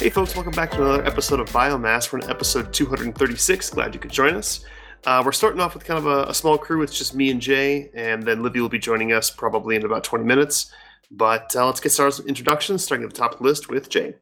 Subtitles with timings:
[0.00, 2.10] Hey, folks, welcome back to another episode of Biomass.
[2.10, 3.68] We're in episode 236.
[3.68, 4.64] Glad you could join us.
[5.04, 6.80] Uh, we're starting off with kind of a, a, small crew.
[6.80, 10.02] It's just me and Jay, and then Livy will be joining us probably in about
[10.02, 10.72] 20 minutes.
[11.10, 13.90] But uh, let's get started with introductions, starting at the top of the list with
[13.90, 14.14] Jay.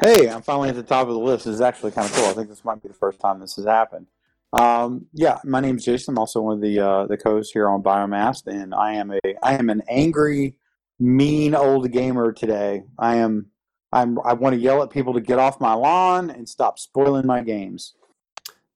[0.00, 1.44] Hey, I'm finally at the top of the list.
[1.44, 2.26] This is actually kind of cool.
[2.26, 4.08] I think this might be the first time this has happened.
[4.52, 6.14] Um, yeah, my name is Jason.
[6.14, 9.20] I'm also one of the uh, the co-hosts here on Biomass, and I am a
[9.44, 10.56] I am an angry,
[10.98, 12.82] mean old gamer today.
[12.98, 13.52] I am
[13.92, 17.26] I'm, I want to yell at people to get off my lawn and stop spoiling
[17.26, 17.94] my games.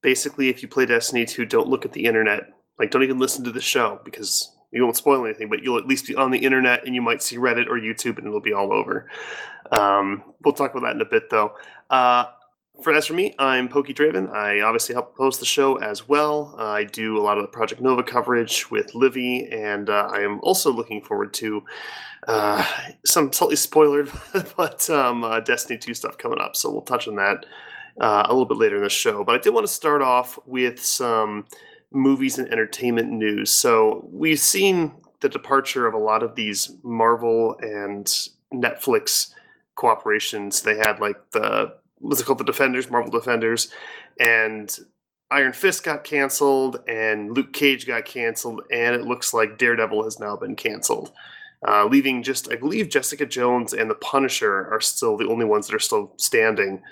[0.02, 2.44] Basically, if you play Destiny 2, don't look at the internet.
[2.78, 5.86] Like, don't even listen to the show because you won't spoil anything, but you'll at
[5.86, 8.54] least be on the internet and you might see Reddit or YouTube and it'll be
[8.54, 9.08] all over.
[9.70, 11.54] Um, we'll talk about that in a bit, though.
[11.90, 12.24] Uh,
[12.82, 14.32] for as for me, I'm Pokey Draven.
[14.32, 16.54] I obviously help host the show as well.
[16.58, 20.20] Uh, I do a lot of the Project Nova coverage with Livy, and uh, I
[20.20, 21.62] am also looking forward to
[22.28, 22.64] uh,
[23.04, 24.10] some slightly spoilered,
[24.56, 26.56] but um, uh, Destiny 2 stuff coming up.
[26.56, 27.46] So we'll touch on that
[28.00, 29.24] uh, a little bit later in the show.
[29.24, 31.46] But I did want to start off with some
[31.90, 33.50] movies and entertainment news.
[33.50, 38.06] So we've seen the departure of a lot of these Marvel and
[38.52, 39.32] Netflix
[39.76, 40.62] cooperations.
[40.62, 43.70] They had like the what's it called, the Defenders, Marvel Defenders,
[44.18, 44.76] and
[45.30, 50.18] Iron Fist got canceled, and Luke Cage got canceled, and it looks like Daredevil has
[50.18, 51.12] now been canceled.
[51.66, 55.68] Uh, leaving just, I believe, Jessica Jones and the Punisher are still the only ones
[55.68, 56.82] that are still standing.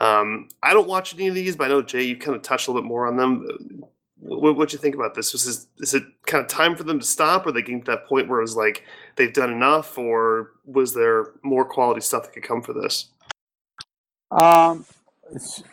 [0.00, 2.68] Um, I don't watch any of these, but I know Jay, you kind of touched
[2.68, 3.84] a little bit more on them.
[4.20, 5.32] What what you think about this?
[5.32, 7.46] Was this, is it kind of time for them to stop?
[7.46, 8.84] Or they getting to that point where it was like
[9.16, 13.10] they've done enough, or was there more quality stuff that could come for this?
[14.30, 14.84] Um,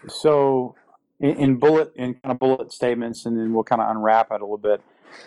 [0.07, 0.75] so
[1.19, 4.41] in, in bullet in kind of bullet statements, and then we'll kind of unwrap it
[4.41, 4.81] a little bit.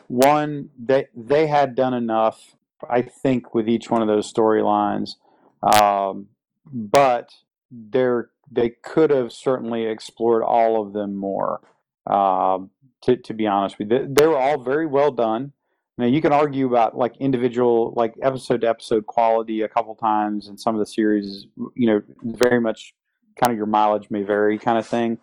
[0.06, 2.56] One, they they had done enough,
[2.88, 5.16] I think, with each one of those storylines,
[5.62, 6.28] um,
[6.72, 7.30] but
[7.70, 11.60] there they could have certainly explored all of them more.
[12.06, 12.60] Uh,
[13.02, 15.52] to to be honest with you, they, they were all very well done.
[15.98, 20.48] Now you can argue about like individual, like episode to episode quality a couple times,
[20.48, 22.94] and some of the series, you know, very much
[23.36, 25.18] kind of your mileage may vary kind of thing.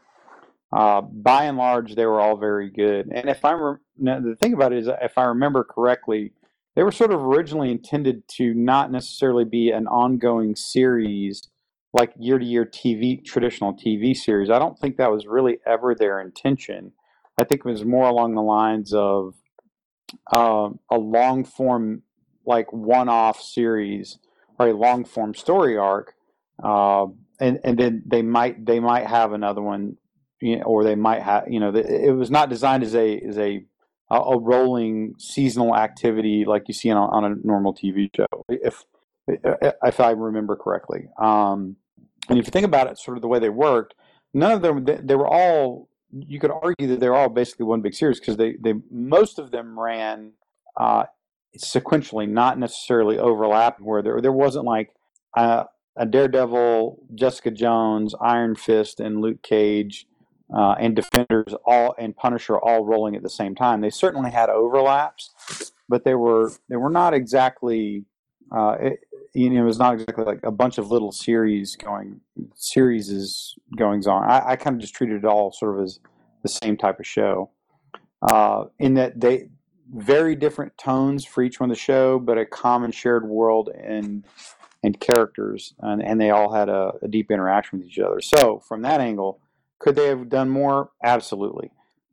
[0.72, 3.08] Uh, by and large, they were all very good.
[3.13, 6.34] And if I'm re- now, the thing about it is, if I remember correctly,
[6.75, 11.47] they were sort of originally intended to not necessarily be an ongoing series
[11.94, 14.50] like year to year TV traditional TV series.
[14.50, 16.91] I don't think that was really ever their intention.
[17.38, 19.35] I think it was more along the lines of
[20.31, 22.03] uh, a long form,
[22.46, 24.19] like one off series
[24.59, 26.14] or a long form story arc.
[26.62, 27.08] Uh,
[27.40, 29.97] and and then they might they might have another one,
[30.41, 33.38] you know, or they might have you know it was not designed as a as
[33.38, 33.66] a
[34.11, 38.83] a rolling seasonal activity like you see on a, on a normal TV show, if
[39.27, 41.07] if I remember correctly.
[41.17, 41.77] Um,
[42.29, 43.95] and if you think about it, sort of the way they worked,
[44.33, 47.81] none of them they, they were all you could argue that they're all basically one
[47.81, 50.33] big series because they they most of them ran
[50.77, 51.05] uh,
[51.57, 54.91] sequentially, not necessarily overlapping, where there there wasn't like.
[55.35, 55.66] Uh,
[55.97, 60.07] a Daredevil, Jessica Jones, Iron Fist, and Luke Cage,
[60.53, 63.81] uh, and Defenders all and Punisher all rolling at the same time.
[63.81, 68.06] They certainly had overlaps, but they were they were not exactly.
[68.55, 69.00] Uh, it,
[69.34, 72.22] you know, it was not exactly like a bunch of little series going
[72.55, 74.23] series is goings on.
[74.23, 76.00] I, I kind of just treated it all sort of as
[76.44, 77.50] the same type of show.
[78.22, 79.50] Uh, in that they
[79.94, 84.25] very different tones for each one of the show, but a common shared world and
[84.84, 88.22] and characters, and, and they all had a, a, deep interaction with each other.
[88.22, 89.41] So, from that angle,
[89.80, 90.91] could they have done more?
[91.03, 91.72] Absolutely.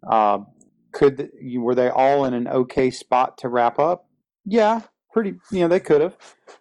[0.09, 0.41] Uh,
[0.93, 4.06] could were they all in an okay spot to wrap up?
[4.45, 5.34] Yeah, pretty.
[5.50, 6.17] You know, they could have.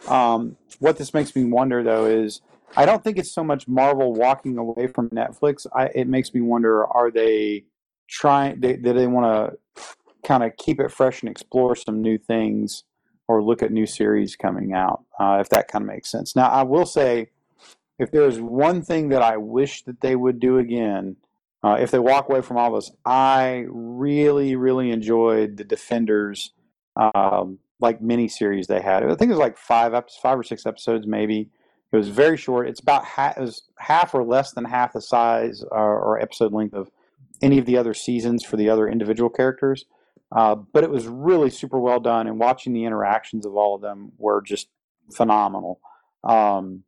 [0.08, 2.42] Um, what this makes me wonder, though, is
[2.78, 5.68] I don't think it's so much Marvel walking away from Netflix.
[5.76, 7.66] I, it makes me wonder: Are they
[8.08, 8.62] trying?
[8.62, 9.86] They, do they want to
[10.26, 12.84] kind of keep it fresh and explore some new things?
[13.32, 16.36] or look at new series coming out, uh, if that kind of makes sense.
[16.36, 17.30] Now, I will say,
[18.02, 21.18] if there's one thing that I wish that they would do again,
[21.64, 26.52] uh, if they walk away from all this, I really, really enjoyed the Defenders
[26.96, 29.04] um, like mini series they had.
[29.04, 31.52] I think it was like five episodes, five or six episodes, maybe.
[31.92, 32.68] It was very short.
[32.68, 36.54] It's about half, it was half or less than half the size or, or episode
[36.54, 36.90] length of
[37.44, 39.86] any of the other seasons for the other individual characters.
[40.36, 43.82] Uh, but it was really super well done, and watching the interactions of all of
[43.82, 44.70] them were just
[45.14, 45.80] phenomenal.
[46.24, 46.84] Um,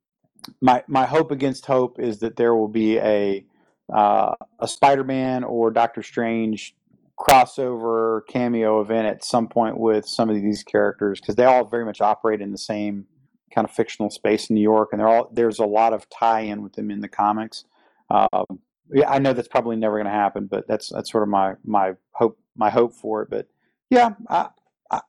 [0.62, 3.46] my my hope against hope is that there will be a
[3.94, 6.76] uh, a Spider-Man or Doctor Strange
[7.20, 11.86] crossover cameo event at some point with some of these characters because they all very
[11.86, 13.06] much operate in the same
[13.54, 16.74] kind of fictional space in New York, and all, there's a lot of tie-in with
[16.74, 17.66] them in the comics.
[18.10, 18.60] Um,
[18.92, 21.54] yeah, I know that's probably never going to happen, but that's that's sort of my
[21.64, 23.30] my hope my hope for it.
[23.30, 23.48] But
[23.90, 24.50] yeah, I,
[24.92, 25.02] I,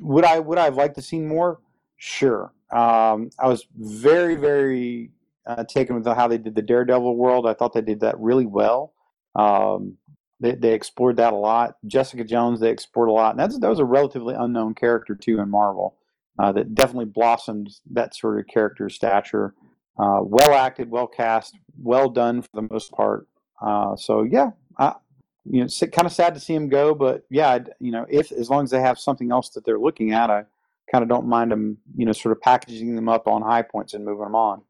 [0.00, 1.60] would I would I have liked to see more?
[2.04, 2.52] Sure.
[2.72, 5.12] Um, I was very very
[5.46, 7.46] uh, taken with how they did the Daredevil world.
[7.46, 8.92] I thought they did that really well.
[9.36, 9.98] Um,
[10.40, 11.76] they, they explored that a lot.
[11.86, 15.38] Jessica Jones they explored a lot, and that's that was a relatively unknown character too
[15.38, 15.94] in Marvel.
[16.40, 19.54] Uh, that definitely blossomed that sort of character stature.
[19.96, 23.28] Uh, well acted, well cast, well done for the most part.
[23.64, 24.96] Uh, so yeah, I,
[25.44, 28.50] you know, kind of sad to see him go, but yeah, you know, if as
[28.50, 30.46] long as they have something else that they're looking at, I
[30.92, 33.94] kind of don't mind them, you know, sort of packaging them up on high points
[33.94, 34.62] and moving them on.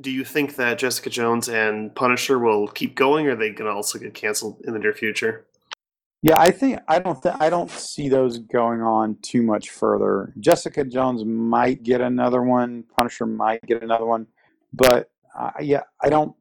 [0.00, 3.68] Do you think that Jessica Jones and Punisher will keep going, or are they going
[3.68, 5.44] to also get canceled in the near future?
[6.22, 10.32] Yeah, I think I don't th- I don't see those going on too much further.
[10.40, 12.84] Jessica Jones might get another one.
[12.96, 14.26] Punisher might get another one,
[14.72, 16.34] but uh, yeah, I don't.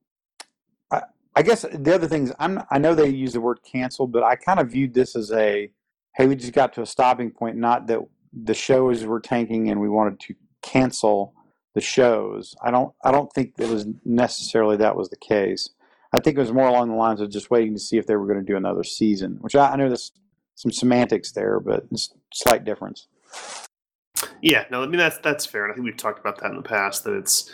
[0.91, 1.03] I,
[1.35, 4.35] I guess the other things I'm I know they use the word cancel, but I
[4.35, 5.69] kind of viewed this as a
[6.15, 7.57] hey, we just got to a stopping point.
[7.57, 7.99] Not that
[8.33, 11.33] the shows were tanking and we wanted to cancel
[11.73, 12.55] the shows.
[12.63, 15.69] I don't I don't think it was necessarily that was the case.
[16.13, 18.15] I think it was more along the lines of just waiting to see if they
[18.15, 20.11] were going to do another season, which I, I know there's
[20.55, 23.07] some semantics there, but it's slight difference.
[24.41, 26.57] Yeah, no, I mean that's that's fair, and I think we've talked about that in
[26.57, 27.03] the past.
[27.03, 27.53] That it's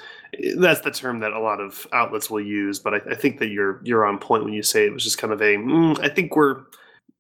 [0.58, 3.50] that's the term that a lot of outlets will use, but I, I think that
[3.50, 5.56] you're you're on point when you say it was just kind of a.
[5.56, 6.64] Mm, I think we're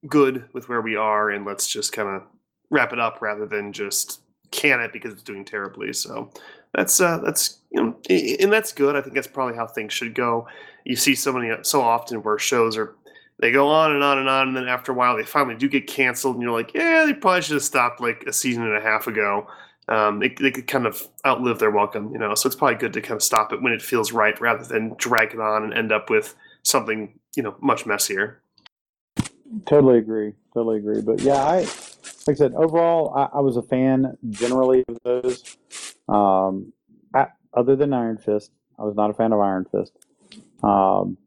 [0.07, 2.23] good with where we are, and let's just kind of
[2.73, 4.21] wrap it up rather than just
[4.51, 5.93] can it because it's doing terribly.
[5.93, 6.31] So
[6.73, 8.95] that's uh, that's you know, and that's good.
[8.95, 10.47] I think that's probably how things should go.
[10.83, 12.95] You see so many so often where shows are
[13.39, 15.69] they go on and on and on, and then after a while they finally do
[15.69, 18.75] get canceled, and you're like, yeah, they probably should have stopped like a season and
[18.75, 19.47] a half ago.
[19.89, 22.35] Um, they, they could kind of outlive their welcome, you know.
[22.35, 24.95] So it's probably good to kind of stop it when it feels right, rather than
[24.97, 28.41] drag it on and end up with something you know much messier.
[29.65, 30.33] Totally agree.
[30.53, 31.01] Totally agree.
[31.01, 31.67] But yeah, I
[32.27, 35.57] like I said, overall, I, I was a fan generally of those.
[36.07, 36.73] Um,
[37.13, 39.93] I, other than Iron Fist, I was not a fan of Iron Fist.
[40.63, 41.17] Um,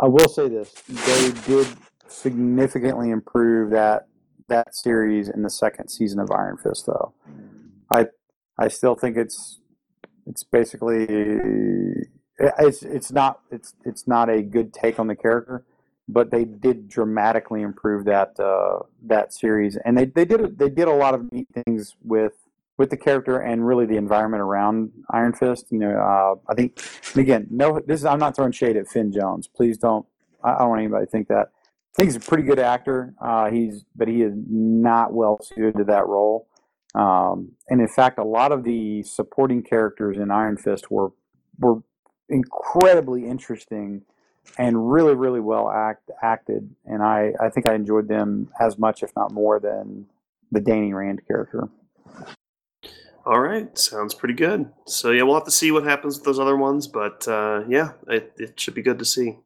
[0.00, 1.66] I will say this: they did
[2.08, 4.08] significantly improve that
[4.48, 7.14] that series in the second season of Iron Fist, though.
[7.90, 8.06] I
[8.58, 9.60] I still think it's
[10.26, 11.06] it's basically
[12.38, 15.64] it's it's not it's it's not a good take on the character
[16.08, 20.88] but they did dramatically improve that uh, that series, and they, they did they did
[20.88, 22.32] a lot of neat things with
[22.78, 25.66] with the character and really the environment around Iron Fist.
[25.70, 26.82] You know, uh, I think
[27.16, 29.48] again, no, this is I'm not throwing shade at Finn Jones.
[29.48, 30.06] Please don't.
[30.42, 31.48] I don't want anybody to think that.
[31.48, 33.14] I think he's a pretty good actor.
[33.20, 36.48] Uh, he's but he is not well suited to that role.
[36.94, 41.12] Um, and in fact, a lot of the supporting characters in Iron Fist were
[41.58, 41.82] were
[42.28, 44.02] incredibly interesting
[44.58, 46.68] and really, really well act, acted.
[46.84, 50.06] And I, I think I enjoyed them as much, if not more, than
[50.50, 51.68] the Danny Rand character.
[53.24, 54.68] All right, sounds pretty good.
[54.84, 57.92] So yeah, we'll have to see what happens with those other ones, but uh, yeah,
[58.08, 59.38] it, it should be good to see.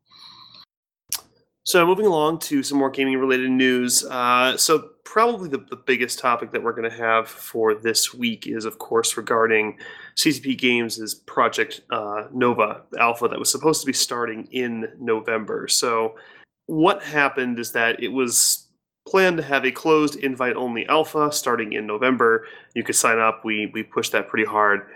[1.67, 4.05] So moving along to some more gaming related news.
[4.05, 8.47] Uh, so probably the, the biggest topic that we're going to have for this week
[8.47, 9.77] is, of course, regarding
[10.15, 15.67] CCP Games' Project uh, Nova Alpha that was supposed to be starting in November.
[15.67, 16.15] So
[16.67, 18.69] what happened is that it was
[19.09, 22.47] planned to have a closed invite only alpha starting in November.
[22.77, 23.45] You could sign up.
[23.45, 24.87] We we pushed that pretty hard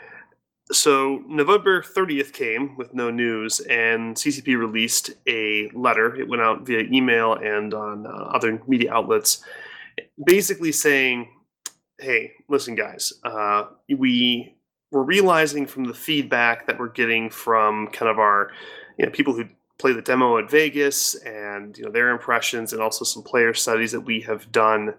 [0.73, 6.15] so November 30th came with no news, and CCP released a letter.
[6.15, 9.43] It went out via email and on uh, other media outlets,
[10.25, 11.29] basically saying,
[11.99, 14.55] "Hey, listen, guys, uh, we
[14.93, 18.51] we're realizing from the feedback that we're getting from kind of our
[18.99, 19.47] you know people who
[19.79, 23.93] play the demo at Vegas and you know their impressions, and also some player studies
[23.93, 24.95] that we have done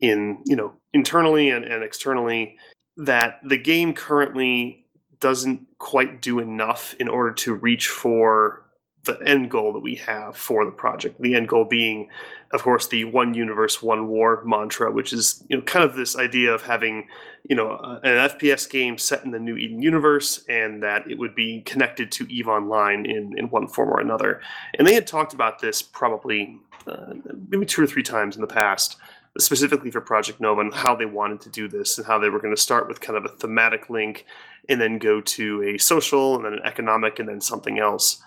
[0.00, 2.56] in you know internally and, and externally."
[2.98, 4.81] That the game currently
[5.22, 8.64] doesn't quite do enough in order to reach for
[9.04, 11.20] the end goal that we have for the project.
[11.20, 12.08] The end goal being,
[12.52, 16.16] of course, the one universe, one war mantra, which is you know kind of this
[16.16, 17.08] idea of having
[17.48, 21.34] you know an FPS game set in the new Eden universe, and that it would
[21.34, 24.40] be connected to Eve Online in in one form or another.
[24.78, 27.14] And they had talked about this probably uh,
[27.48, 28.96] maybe two or three times in the past
[29.38, 32.38] specifically for Project Nova and how they wanted to do this and how they were
[32.38, 34.26] going to start with kind of a thematic link
[34.68, 38.22] and then go to a social and then an economic and then something else.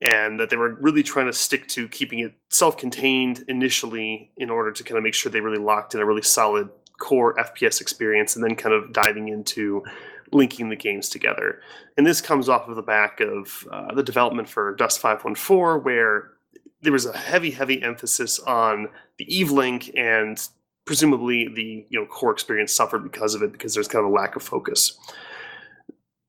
[0.00, 4.50] And that they were really trying to stick to keeping it self contained initially in
[4.50, 7.80] order to kind of make sure they really locked in a really solid core FPS
[7.80, 9.82] experience, and then kind of diving into
[10.32, 11.60] linking the games together.
[11.96, 16.32] And this comes off of the back of uh, the development for Dust 514, where
[16.82, 18.88] there was a heavy, heavy emphasis on
[19.18, 20.46] the Eve link, and
[20.84, 24.14] presumably the you know core experience suffered because of it because there's kind of a
[24.14, 24.98] lack of focus.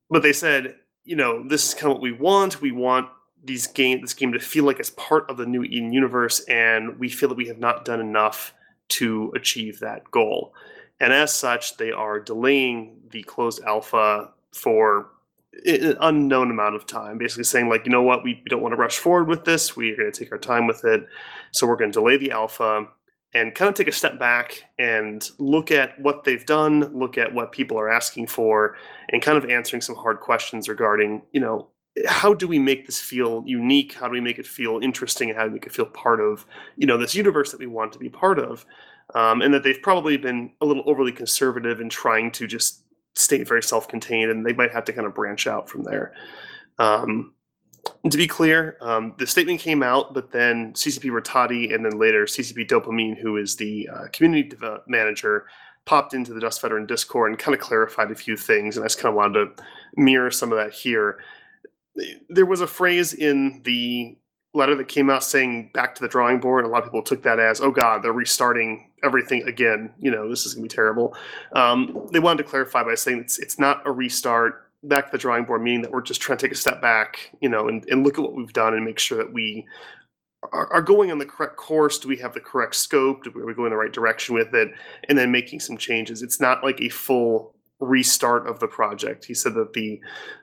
[0.10, 2.62] But they said, you know, this is kind of what we want.
[2.62, 3.10] We want
[3.44, 6.98] these game this game to feel like it's part of the new Eden universe, and
[7.00, 8.54] we feel that we have not done enough
[8.88, 10.54] to achieve that goal.
[11.00, 15.10] And as such, they are delaying the closed alpha for
[15.66, 18.74] an unknown amount of time, basically saying, like, you know what, we, we don't want
[18.74, 19.76] to rush forward with this.
[19.76, 21.06] We are going to take our time with it.
[21.52, 22.88] So we're going to delay the alpha
[23.36, 27.32] and kind of take a step back and look at what they've done, look at
[27.32, 28.78] what people are asking for,
[29.10, 31.68] and kind of answering some hard questions regarding, you know,
[32.08, 33.94] how do we make this feel unique?
[33.94, 35.30] How do we make it feel interesting?
[35.30, 36.46] How do we make it feel part of,
[36.78, 38.66] you know, this universe that we want to be part of?
[39.14, 42.84] Um, and that they've probably been a little overly conservative in trying to just
[43.16, 46.14] stay very self-contained, and they might have to kind of branch out from there.
[46.80, 47.35] Um,
[48.12, 52.26] to be clear, um, the statement came out, but then CCP Rattati and then later
[52.26, 54.56] CCP Dopamine, who is the uh, community
[54.88, 55.46] manager,
[55.86, 58.76] popped into the Dust Veteran Discord and kind of clarified a few things.
[58.76, 59.64] And I just kind of wanted to
[59.96, 61.20] mirror some of that here.
[62.30, 64.18] There was a phrase in the
[64.54, 66.66] letter that came out saying back to the drawing board.
[66.66, 69.94] A lot of people took that as, oh God, they're restarting everything again.
[70.00, 71.16] You know, this is going to be terrible.
[71.54, 75.18] Um, they wanted to clarify by saying it's, it's not a restart back to the
[75.18, 77.86] drawing board, meaning that we're just trying to take a step back, you know, and,
[77.90, 79.66] and look at what we've done and make sure that we
[80.52, 82.00] are, are going on the correct course.
[82.00, 83.24] Do we have the correct scope?
[83.24, 84.70] Do we, are we going in the right direction with it?
[85.10, 86.22] And then making some changes.
[86.22, 89.26] It's not like a full restart of the project.
[89.26, 90.00] He said that the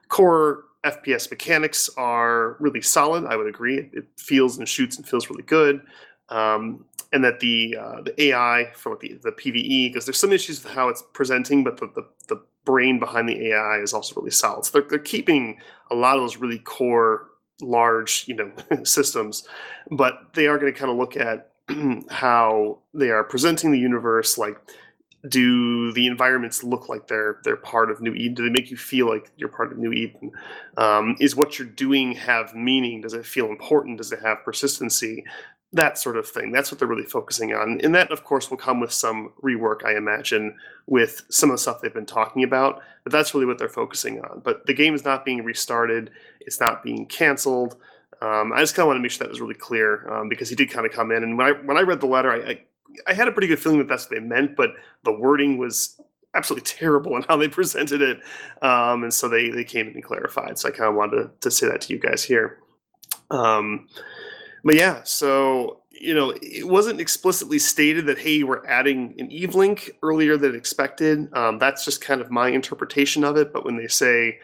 [0.08, 3.25] core FPS mechanics are really solid.
[3.26, 3.78] I would agree.
[3.78, 5.80] It, it feels and shoots and feels really good.
[6.28, 10.64] Um, and that the uh, the AI for the, the PVE, because there's some issues
[10.64, 14.31] with how it's presenting, but the, the, the brain behind the AI is also really
[14.31, 14.64] solid.
[14.64, 15.59] So they're, they're keeping
[15.90, 17.28] a lot of those really core,
[17.61, 18.52] large, you know,
[18.85, 19.47] systems,
[19.90, 21.50] but they are going to kind of look at
[22.11, 24.38] how they are presenting the universe.
[24.38, 24.59] Like,
[25.28, 28.35] do the environments look like they're they're part of New Eden?
[28.35, 30.33] Do they make you feel like you're part of New Eden?
[30.76, 33.00] Um, is what you're doing have meaning?
[33.00, 33.99] Does it feel important?
[33.99, 35.25] Does it have persistency?
[35.73, 36.52] That sort of thing.
[36.52, 37.81] That's what they're really focusing on.
[37.83, 41.62] And that, of course, will come with some rework, I imagine, with some of the
[41.62, 42.83] stuff they've been talking about.
[43.05, 44.43] But that's really what they're focusing on.
[44.45, 46.11] But the game is not being restarted,
[46.41, 47.76] it's not being canceled.
[48.21, 50.49] Um, I just kind of want to make sure that was really clear um, because
[50.49, 51.25] he did kind of come in.
[51.25, 52.64] And when I, when I read the letter, I, I,
[53.09, 54.71] I had a pretty good feeling that that's what they meant, but
[55.02, 56.00] the wording was
[56.35, 58.21] absolutely terrible in how they presented it.
[58.61, 60.59] Um, and so they, they came in and clarified.
[60.59, 62.59] So I kind of wanted to, to say that to you guys here.
[63.31, 63.88] Um,
[64.64, 69.54] but yeah, so you know, it wasn't explicitly stated that hey, we're adding an Eve
[69.54, 71.33] link earlier than expected.
[71.33, 73.52] Um, that's just kind of my interpretation of it.
[73.52, 74.40] But when they say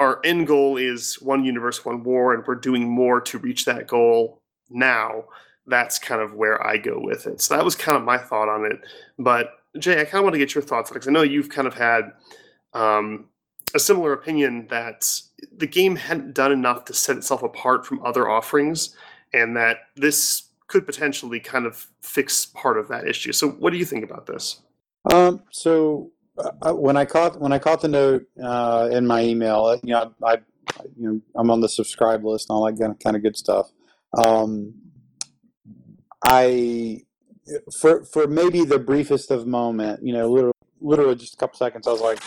[0.00, 3.86] our end goal is one universe, one war, and we're doing more to reach that
[3.86, 5.24] goal now,
[5.66, 7.40] that's kind of where I go with it.
[7.40, 8.80] So that was kind of my thought on it.
[9.18, 11.22] But Jay, I kind of want to get your thoughts on it because I know
[11.22, 12.10] you've kind of had
[12.74, 13.26] um,
[13.74, 15.08] a similar opinion that
[15.56, 18.96] the game hadn't done enough to set itself apart from other offerings
[19.32, 23.32] and that this could potentially kind of fix part of that issue.
[23.32, 24.60] So, what do you think about this?
[25.12, 29.64] Um, so uh, when I caught when I caught the note uh, in my email,
[29.64, 30.38] uh, you know, I, I,
[30.96, 33.36] you know I'm on the subscribe list and all that kind of, kind of good
[33.36, 33.70] stuff.
[34.16, 34.74] Um,
[36.24, 37.02] I
[37.72, 41.86] for for maybe the briefest of moment, you know, literally, literally just a couple seconds,
[41.86, 42.20] I was like,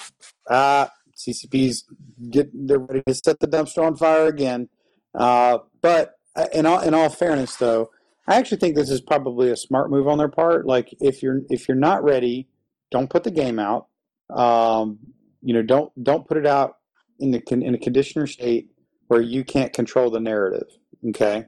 [0.49, 1.85] ah, CCP's
[2.29, 4.69] get they're ready to set the dumpster on fire again.
[5.13, 6.15] Uh, but
[6.53, 7.91] in all in all fairness, though,
[8.27, 10.65] I actually think this is probably a smart move on their part.
[10.65, 12.47] Like if you're if you're not ready,
[12.91, 13.87] don't put the game out.
[14.35, 14.99] Um,
[15.41, 16.77] you know, don't don't put it out
[17.19, 18.69] in the in a conditioner state
[19.07, 20.67] where you can't control the narrative.
[21.09, 21.45] Okay,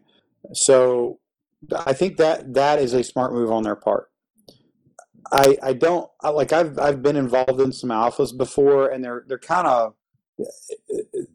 [0.53, 1.19] so
[1.85, 4.11] I think that that is a smart move on their part.
[5.31, 9.39] I I don't like I've I've been involved in some alphas before, and they're they're
[9.39, 9.93] kind of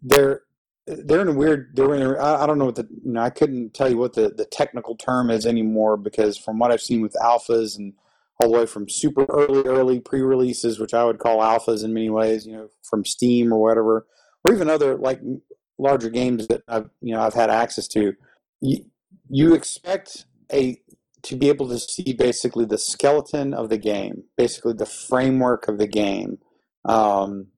[0.03, 0.43] they're
[0.87, 3.31] they're in a weird they're in a, I don't know what the you know, I
[3.31, 7.03] couldn't tell you what the, the technical term is anymore because from what I've seen
[7.03, 7.95] with alphas and
[8.41, 12.11] all the way from super early early pre-releases which I would call alphas in many
[12.11, 14.07] ways you know from Steam or whatever
[14.45, 15.21] or even other like
[15.79, 18.15] larger games that I've you know I've had access to
[18.61, 18.85] you,
[19.29, 20.81] you expect a
[21.23, 25.79] to be able to see basically the skeleton of the game basically the framework of
[25.79, 26.39] the game.
[26.85, 27.52] Um,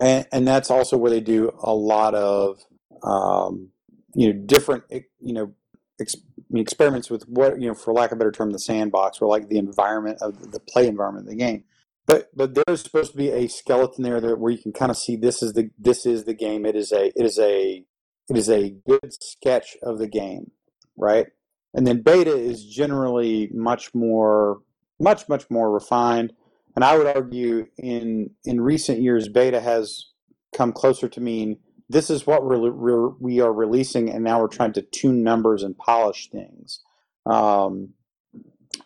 [0.00, 2.60] and, and that's also where they do a lot of
[3.02, 3.70] um,
[4.14, 5.54] you know different you know
[6.00, 6.16] ex-
[6.54, 9.48] experiments with what you know, for lack of a better term, the sandbox or like
[9.48, 11.64] the environment of the play environment of the game.
[12.06, 14.96] But but there's supposed to be a skeleton there that where you can kind of
[14.96, 16.64] see this is the this is the game.
[16.64, 17.84] It is a it is a
[18.28, 20.50] it is a good sketch of the game,
[20.96, 21.26] right?
[21.74, 24.60] And then beta is generally much more
[25.00, 26.32] much much more refined.
[26.76, 30.06] And I would argue in in recent years, beta has
[30.54, 34.48] come closer to mean this is what we're, we're we are releasing, and now we're
[34.48, 36.80] trying to tune numbers and polish things.
[37.24, 37.94] Um,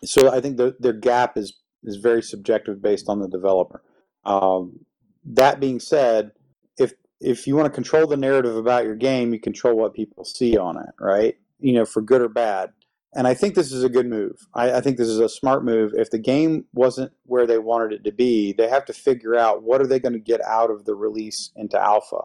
[0.03, 3.83] so I think the, their gap is is very subjective based on the developer.
[4.23, 4.85] Um,
[5.25, 6.31] that being said,
[6.77, 10.23] if if you want to control the narrative about your game, you control what people
[10.23, 11.35] see on it, right?
[11.59, 12.71] You know, for good or bad.
[13.13, 14.47] And I think this is a good move.
[14.53, 15.91] I, I think this is a smart move.
[15.95, 19.63] If the game wasn't where they wanted it to be, they have to figure out
[19.63, 22.21] what are they going to get out of the release into alpha.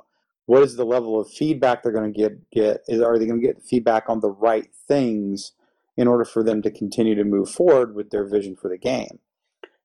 [0.47, 2.50] What is the level of feedback they're going to get?
[2.52, 5.52] Get is, are they going to get feedback on the right things
[5.97, 9.19] in order for them to continue to move forward with their vision for the game?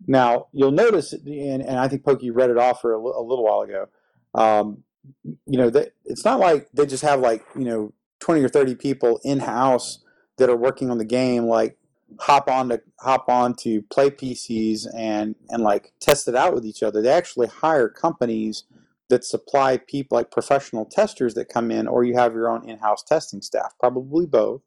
[0.05, 3.43] Now, you'll notice, and, and I think Pokey read it off for a, a little
[3.43, 3.87] while ago.
[4.35, 4.83] Um,
[5.23, 8.75] you know, that it's not like they just have like you know twenty or thirty
[8.75, 10.03] people in house
[10.41, 11.77] that are working on the game, like
[12.19, 16.65] hop on to hop on to play PCs and and like test it out with
[16.65, 17.01] each other.
[17.01, 18.65] They actually hire companies
[19.09, 23.03] that supply people like professional testers that come in, or you have your own in-house
[23.03, 24.61] testing staff, probably both,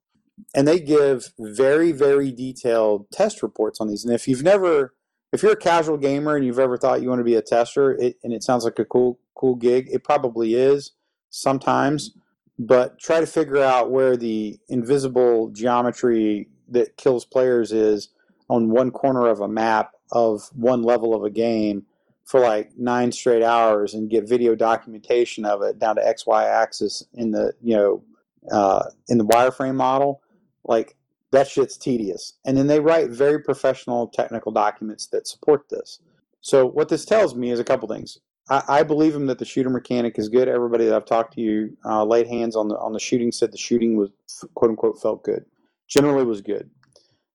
[0.54, 4.04] and they give very very detailed test reports on these.
[4.04, 4.94] And if you've never
[5.32, 7.90] if you're a casual gamer and you've ever thought you want to be a tester,
[7.92, 10.92] it, and it sounds like a cool cool gig, it probably is
[11.30, 12.12] sometimes.
[12.58, 18.10] But try to figure out where the invisible geometry that kills players is
[18.48, 21.86] on one corner of a map of one level of a game
[22.24, 26.46] for like nine straight hours and get video documentation of it down to X Y
[26.46, 28.02] axis in the you know
[28.50, 30.22] uh, in the wireframe model.
[30.64, 30.96] Like
[31.32, 32.34] that shit's tedious.
[32.46, 35.98] And then they write very professional technical documents that support this.
[36.40, 38.18] So what this tells me is a couple things.
[38.48, 40.48] I, I believe him that the shooter mechanic is good.
[40.48, 43.52] Everybody that I've talked to you uh, laid hands on the on the shooting said
[43.52, 44.10] the shooting was
[44.54, 45.44] quote unquote felt good.
[45.88, 46.70] Generally was good,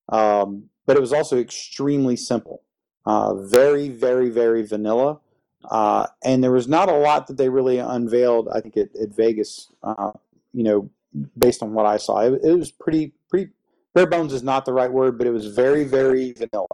[0.08, 2.62] um, but it was also extremely simple.
[3.06, 5.20] Uh, very very very vanilla.
[5.70, 8.48] Uh, and there was not a lot that they really unveiled.
[8.48, 10.12] I think at, at Vegas, uh,
[10.54, 10.90] you know,
[11.36, 13.50] based on what I saw, it, it was pretty pretty
[13.94, 16.66] bare bones is not the right word, but it was very, very vanilla.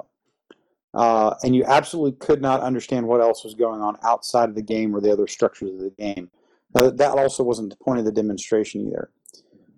[0.97, 4.63] Uh, and you absolutely could not understand what else was going on outside of the
[4.63, 6.31] game or the other structures of the game.
[6.75, 9.11] Now, that also wasn't the point of the demonstration either.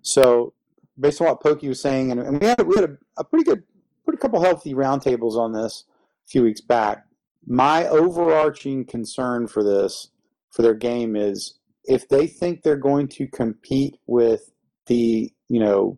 [0.01, 0.53] So,
[0.97, 3.43] based on what Pokey was saying, and, and we had, we had a, a, pretty
[3.43, 3.63] good,
[4.05, 5.83] pretty couple healthy roundtables on this
[6.25, 7.05] a few weeks back.
[7.45, 10.11] My overarching concern for this,
[10.51, 14.51] for their game, is if they think they're going to compete with
[14.87, 15.97] the, you know,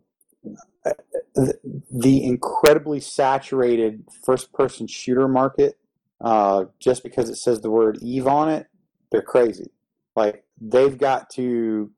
[1.92, 5.78] the incredibly saturated first person shooter market
[6.22, 8.68] uh, just because it says the word eve on it
[9.12, 9.72] they're crazy.
[10.16, 11.92] Like they've got to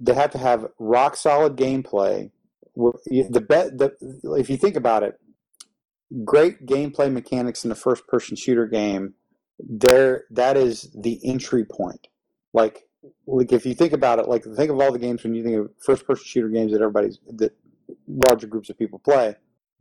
[0.00, 2.30] they have to have rock solid gameplay.
[2.76, 3.94] The bet the
[4.38, 5.18] if you think about it
[6.24, 9.14] great gameplay mechanics in a first person shooter game
[9.60, 12.08] there that is the entry point.
[12.54, 12.84] Like
[13.26, 15.56] like if you think about it like think of all the games when you think
[15.56, 17.52] of first person shooter games that everybody's that
[18.06, 19.36] larger groups of people play.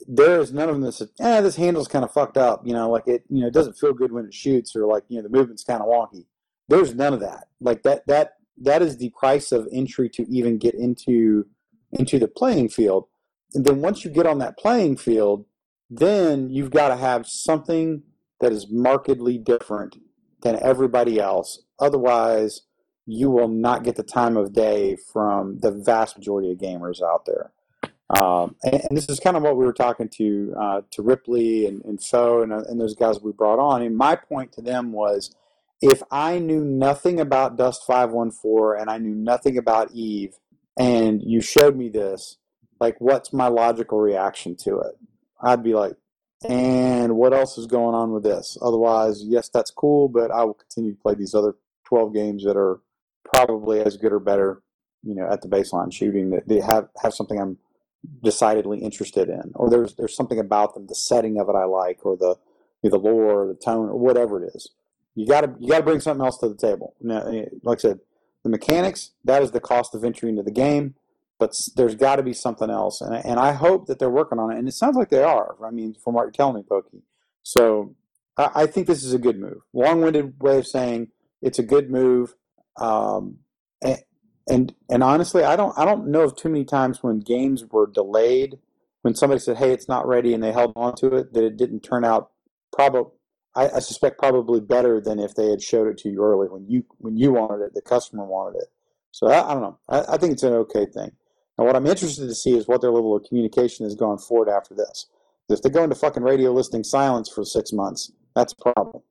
[0.08, 2.74] There is none of them that says, "eh, this handle's kind of fucked up." You
[2.74, 5.18] know, like it, you know, it doesn't feel good when it shoots, or like you
[5.18, 6.26] know, the movement's kind of wonky.
[6.68, 7.48] There's none of that.
[7.60, 11.46] Like that, that, that is the price of entry to even get into
[11.92, 13.08] into the playing field.
[13.54, 15.46] And then once you get on that playing field,
[15.90, 18.04] then you've got to have something
[18.40, 19.98] that is markedly different
[20.42, 21.64] than everybody else.
[21.80, 22.62] Otherwise,
[23.06, 27.26] you will not get the time of day from the vast majority of gamers out
[27.26, 27.52] there.
[28.20, 31.66] Um, and, and, this is kind of what we were talking to uh, to Ripley
[31.66, 33.82] and, and and, uh, and those guys we brought on.
[33.82, 35.36] And my point to them was,
[35.82, 40.36] if I knew nothing about Dust Five One Four and I knew nothing about Eve,
[40.78, 42.38] and you showed me this,
[42.80, 44.96] like, what's my logical reaction to it?
[45.42, 45.94] I'd be like,
[46.48, 48.58] and what else is going on with this?
[48.62, 51.56] Otherwise, yes, that's cool, but I will continue to play these other
[51.88, 52.82] 12 games that are
[53.34, 54.62] probably as good or better,
[55.04, 57.58] you know, at the baseline shooting that they have have something I'm
[58.22, 62.06] decidedly interested in, or there's there's something about them, the setting of it I like,
[62.06, 62.36] or the
[62.84, 64.70] the lore, or the tone, or whatever it is.
[65.16, 66.96] You got to you got to bring something else to the table.
[67.02, 68.00] Now, eh, like I said,
[68.44, 70.96] the mechanics that is the cost of entry into the game,
[71.40, 74.52] but there's got to be something else, and and I hope that they're working on
[74.52, 75.56] it, and it sounds like they are.
[75.64, 77.04] I mean, from what you're telling me, Pokey.
[77.44, 77.96] So
[78.38, 79.62] I, I think this is a good move.
[79.74, 81.10] Long-winded way of saying
[81.42, 82.36] it's a good move.
[82.78, 83.38] Um,
[83.82, 84.00] and,
[84.48, 87.88] and and honestly, I don't I don't know of too many times when games were
[87.88, 88.60] delayed
[89.02, 91.58] when somebody said, "Hey, it's not ready," and they held on to it that it
[91.58, 92.32] didn't turn out
[92.72, 93.12] probably.
[93.56, 96.66] I, I suspect probably better than if they had showed it to you early when
[96.68, 98.70] you when you wanted it, the customer wanted it.
[99.12, 99.80] So I, I don't know.
[99.88, 101.12] I, I think it's an okay thing.
[101.58, 104.50] Now, what I'm interested to see is what their level of communication is going forward
[104.50, 105.06] after this.
[105.50, 109.04] If they go into fucking radio listing silence for six months, that's a problem.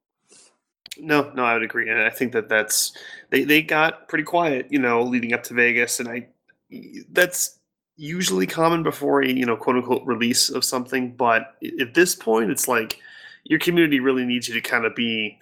[0.98, 2.92] No, no, I would agree, and I think that that's
[3.31, 6.28] they they got pretty quiet, you know, leading up to Vegas, and I
[7.11, 7.59] that's
[7.96, 12.50] usually common before a you know quote unquote release of something, but at this point,
[12.50, 12.98] it's like
[13.44, 15.38] your community really needs you to kind of be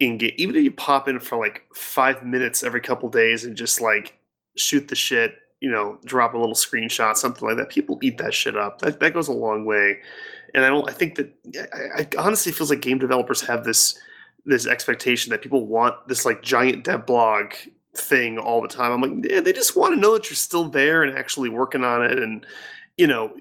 [0.00, 0.38] engaged.
[0.38, 4.18] Even if you pop in for like five minutes every couple days and just like
[4.56, 7.70] shoot the shit, you know, drop a little screenshot, something like that.
[7.70, 8.80] People eat that shit up.
[8.80, 9.98] That that goes a long way,
[10.54, 10.88] and I don't.
[10.88, 11.32] I think that
[11.74, 13.98] I, I honestly feels like game developers have this
[14.44, 17.52] this expectation that people want this like giant dev blog
[17.96, 18.92] thing all the time.
[18.92, 21.84] I'm like, yeah, they just want to know that you're still there and actually working
[21.84, 22.46] on it, and
[22.96, 23.34] you know,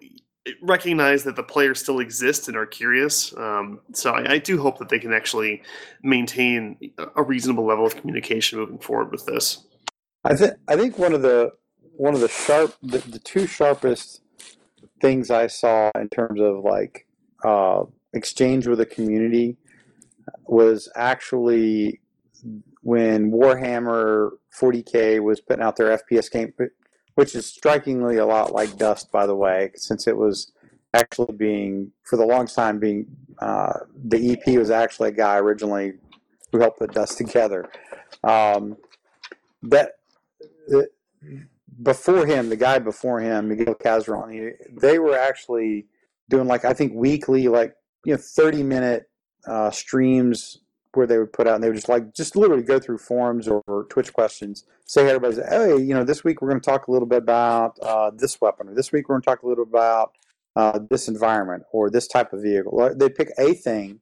[0.61, 3.35] recognize that the players still exist and are curious.
[3.37, 5.61] Um, so I, I, do hope that they can actually
[6.01, 6.77] maintain
[7.15, 9.65] a reasonable level of communication moving forward with this.
[10.23, 11.51] I think I think one of the
[11.95, 14.21] one of the sharp the, the two sharpest
[15.01, 17.07] things I saw in terms of like
[17.43, 17.83] uh,
[18.13, 19.57] exchange with the community
[20.45, 22.01] was actually
[22.81, 26.53] when Warhammer 40k was putting out their FPS game,
[27.15, 30.51] which is strikingly a lot like Dust, by the way, since it was
[30.93, 33.05] actually being for the longest time being
[33.39, 33.73] uh,
[34.05, 35.93] the EP was actually a guy originally
[36.51, 37.69] who helped put Dust together.
[38.23, 38.77] Um,
[39.63, 39.93] that
[40.73, 40.81] uh,
[41.81, 45.85] before him, the guy before him, Miguel Cazaron, they were actually
[46.29, 49.08] doing like I think weekly, like you know, thirty minute
[49.49, 50.59] uh, streams
[50.93, 53.47] where they would put out and they would just like just literally go through forums
[53.47, 54.65] or, Twitch questions.
[54.85, 57.77] Say everybody's hey, you know, this week we're going to talk a little bit about
[57.81, 60.13] uh, this weapon, or this week we're going to talk a little about
[60.55, 62.93] uh, this environment or this type of vehicle.
[62.95, 63.99] They pick a thing,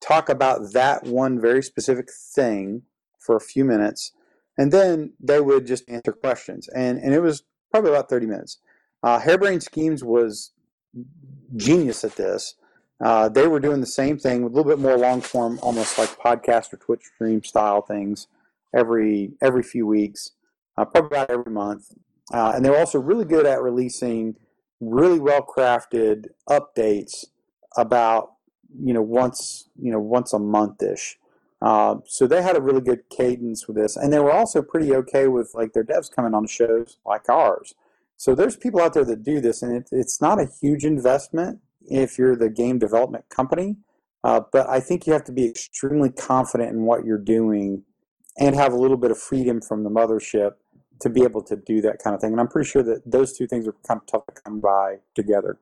[0.00, 2.82] talk about that one very specific thing
[3.18, 4.12] for a few minutes,
[4.56, 6.68] and then they would just answer questions.
[6.68, 8.58] And and it was probably about thirty minutes.
[9.02, 10.52] Uh, Harebrained Schemes was
[11.56, 12.54] genius at this
[13.02, 16.16] uh, they were doing the same thing a little bit more long form, almost like
[16.18, 18.28] podcast or Twitch stream style things
[18.74, 20.30] every every few weeks,
[20.78, 21.92] uh, probably about every month.
[22.32, 24.36] Uh, and they were also really good at releasing
[24.80, 27.24] really well crafted updates
[27.76, 28.34] about
[28.80, 31.18] you know once you know once a month ish.
[31.60, 34.94] Uh, so they had a really good cadence with this, and they were also pretty
[34.94, 37.74] okay with like their devs coming on shows like ours.
[38.16, 41.58] So there's people out there that do this, and it, it's not a huge investment
[41.88, 43.76] if you're the game development company.
[44.24, 47.82] Uh, but I think you have to be extremely confident in what you're doing
[48.38, 50.52] and have a little bit of freedom from the mothership
[51.00, 52.32] to be able to do that kind of thing.
[52.32, 54.98] And I'm pretty sure that those two things are kind of tough to come by
[55.14, 55.58] together.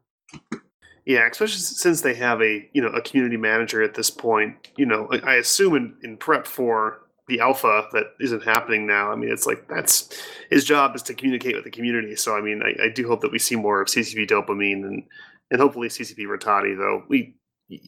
[1.06, 4.68] Yeah, especially since they have a you know a community manager at this point.
[4.76, 9.11] You know, I assume in, in prep for the alpha that isn't happening now.
[9.11, 10.12] I mean, it's like that's
[10.50, 12.16] his job is to communicate with the community.
[12.16, 15.04] So I mean, I, I do hope that we see more of CCP dopamine and
[15.50, 16.76] and hopefully CCP Rattati.
[16.76, 17.34] Though we,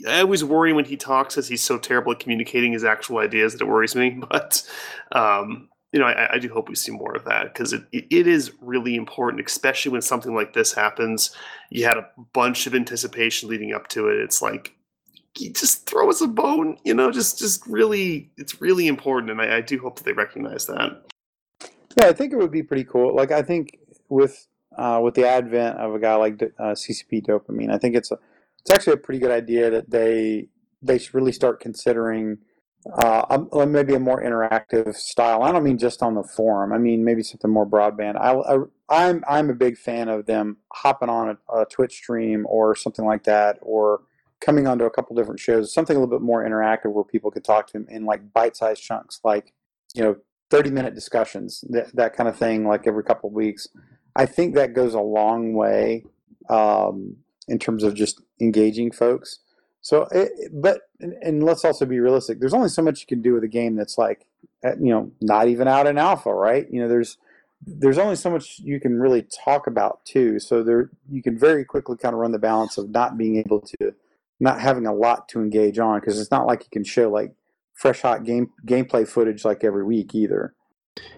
[0.09, 3.53] I always worry when he talks, as he's so terrible at communicating his actual ideas
[3.53, 4.21] that it worries me.
[4.31, 4.63] But
[5.13, 8.27] um, you know, I, I, do hope we see more of that because it, it
[8.27, 11.37] is really important, especially when something like this happens.
[11.69, 14.17] You had a bunch of anticipation leading up to it.
[14.17, 14.75] It's like
[15.35, 19.59] just throw us a bone, you know, just just really, it's really important, and I,
[19.59, 21.03] I do hope that they recognize that.
[21.99, 23.15] Yeah, I think it would be pretty cool.
[23.15, 27.73] Like I think with uh, with the advent of a guy like uh, CCP Dopamine.
[27.73, 28.19] I think it's a
[28.61, 30.49] it's actually a pretty good idea that they
[30.83, 32.39] they should really start considering
[32.99, 35.43] uh, maybe a more interactive style.
[35.43, 36.73] I don't mean just on the forum.
[36.73, 38.17] I mean maybe something more broadband.
[38.17, 41.95] I, I am I'm, I'm a big fan of them hopping on a, a, Twitch
[41.95, 44.03] stream or something like that, or
[44.41, 45.73] coming onto a couple different shows.
[45.73, 48.83] Something a little bit more interactive where people could talk to them in like bite-sized
[48.83, 49.53] chunks, like
[49.95, 50.17] you know
[50.51, 53.69] 30 minute discussions, that, that kind of thing, like every couple of weeks.
[54.15, 56.05] I think that goes a long way
[56.49, 57.17] um,
[57.49, 59.39] in terms of just engaging folks.
[59.81, 62.39] So, it, but and let's also be realistic.
[62.39, 64.27] There's only so much you can do with a game that's like,
[64.63, 66.67] you know, not even out in alpha, right?
[66.71, 67.19] You know, there's
[67.67, 70.39] there's only so much you can really talk about too.
[70.41, 73.61] So there, you can very quickly kind of run the balance of not being able
[73.61, 73.95] to,
[74.41, 77.33] not having a lot to engage on because it's not like you can show like
[77.75, 80.55] fresh hot game gameplay footage like every week either.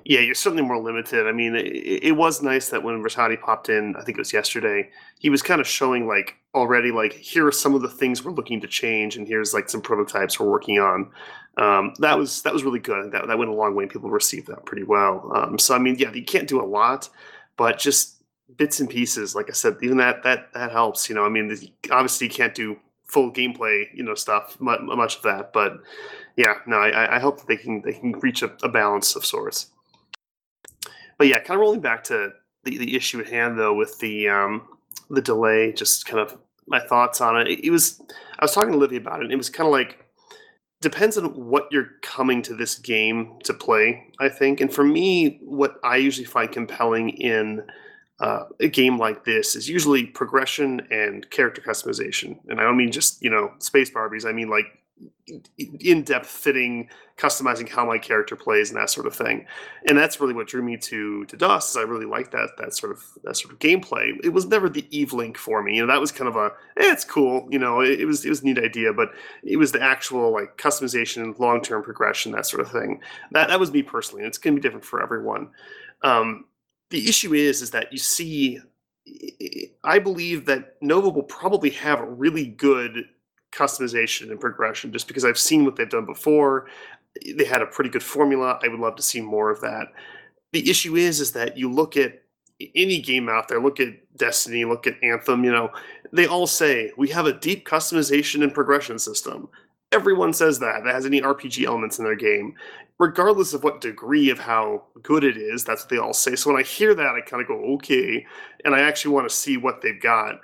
[0.04, 1.26] Yeah, you're certainly more limited.
[1.26, 4.32] I mean, it, it was nice that when Rashadi popped in, I think it was
[4.32, 8.24] yesterday, he was kind of showing like already like here are some of the things
[8.24, 11.10] we're looking to change, and here's like some prototypes we're working on.
[11.56, 13.12] Um, that was that was really good.
[13.12, 13.84] That that went a long way.
[13.84, 15.32] And people received that pretty well.
[15.34, 17.08] Um, so I mean, yeah, you can't do a lot,
[17.56, 18.22] but just
[18.56, 19.34] bits and pieces.
[19.34, 21.08] Like I said, even that that that helps.
[21.08, 21.56] You know, I mean,
[21.90, 25.78] obviously you can't do full gameplay, you know, stuff much of that, but
[26.36, 29.24] yeah, no, I, I hope that they can they can reach a, a balance of
[29.24, 29.70] sorts.
[31.18, 32.32] But yeah, kind of rolling back to
[32.64, 34.68] the, the issue at hand though with the um,
[35.10, 37.48] the delay, just kind of my thoughts on it.
[37.48, 37.66] it.
[37.66, 38.00] It was
[38.38, 39.24] I was talking to Livy about it.
[39.24, 40.04] and It was kind of like
[40.80, 44.06] depends on what you're coming to this game to play.
[44.20, 47.62] I think, and for me, what I usually find compelling in
[48.20, 52.38] uh, a game like this is usually progression and character customization.
[52.48, 54.26] And I don't mean just you know space Barbies.
[54.26, 54.66] I mean like
[55.58, 59.46] in-depth fitting customizing how my character plays and that sort of thing.
[59.88, 62.74] And that's really what drew me to to dust is i really like that that
[62.74, 64.12] sort of that sort of gameplay.
[64.22, 65.76] It was never the eve link for me.
[65.76, 68.24] You know that was kind of a eh, it's cool you know it, it was
[68.24, 69.10] it was a neat idea but
[69.42, 73.00] it was the actual like customization long-term progression that sort of thing.
[73.32, 75.50] That that was me personally and it's going to be different for everyone.
[76.02, 76.44] Um,
[76.90, 78.60] the issue is is that you see
[79.82, 83.04] I believe that Nova will probably have a really good
[83.54, 86.66] customization and progression just because I've seen what they've done before.
[87.36, 88.58] They had a pretty good formula.
[88.62, 89.92] I would love to see more of that.
[90.52, 92.22] The issue is is that you look at
[92.74, 95.70] any game out there, look at Destiny, look at Anthem, you know,
[96.12, 99.48] they all say we have a deep customization and progression system.
[99.90, 102.54] Everyone says that that has any RPG elements in their game.
[103.00, 106.36] Regardless of what degree of how good it is, that's what they all say.
[106.36, 108.24] So when I hear that, I kind of go, okay,
[108.64, 110.40] and I actually want to see what they've got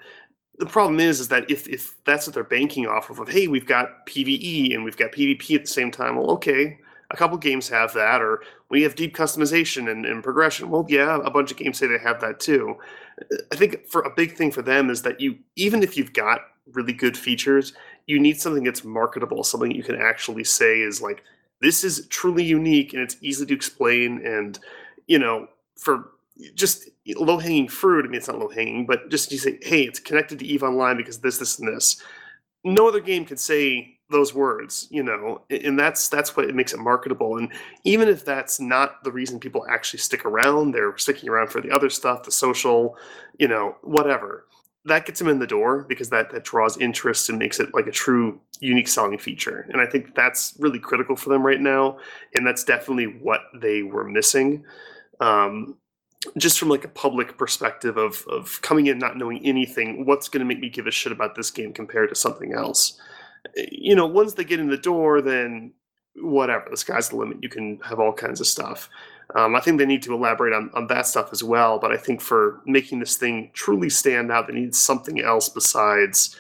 [0.61, 3.49] the problem is is that if if that's what they're banking off of, of hey,
[3.49, 6.17] we've got PVE and we've got PvP at the same time.
[6.17, 6.79] Well, okay,
[7.11, 10.71] a couple games have that, or we have deep customization and, and progression.
[10.71, 12.77] Well, yeah, a bunch of games say they have that too.
[13.51, 16.43] I think for a big thing for them is that you even if you've got
[16.73, 17.73] really good features,
[18.07, 21.25] you need something that's marketable, something you can actually say is like
[21.63, 24.59] this is truly unique and it's easy to explain and
[25.07, 26.11] you know for
[26.55, 28.05] just low hanging fruit.
[28.05, 30.63] I mean, it's not low hanging, but just you say, hey, it's connected to Eve
[30.63, 32.03] Online because this, this, and this.
[32.65, 36.75] No other game could say those words, you know, and that's that's what it makes
[36.75, 37.39] it marketable.
[37.39, 37.53] And
[37.85, 41.71] even if that's not the reason people actually stick around, they're sticking around for the
[41.71, 42.97] other stuff, the social,
[43.39, 44.47] you know, whatever.
[44.85, 47.87] That gets them in the door because that that draws interest and makes it like
[47.87, 49.67] a true unique selling feature.
[49.71, 51.99] And I think that's really critical for them right now.
[52.35, 54.65] And that's definitely what they were missing.
[55.21, 55.77] Um,
[56.37, 60.41] just from like a public perspective of of coming in not knowing anything, what's going
[60.41, 63.01] to make me give a shit about this game compared to something else?
[63.57, 65.73] Eh, you know, once they get in the door, then
[66.17, 67.43] whatever, the sky's the limit.
[67.43, 68.89] You can have all kinds of stuff.
[69.35, 71.79] Um, I think they need to elaborate on, on that stuff as well.
[71.79, 76.37] But I think for making this thing truly stand out, they need something else besides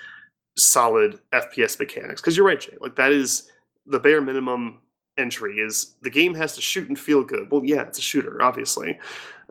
[0.58, 2.20] solid FPS mechanics.
[2.20, 2.76] Because you're right, Jay.
[2.80, 3.48] Like that is
[3.86, 4.80] the bare minimum
[5.16, 7.50] entry is the game has to shoot and feel good.
[7.50, 8.98] Well, yeah, it's a shooter, obviously.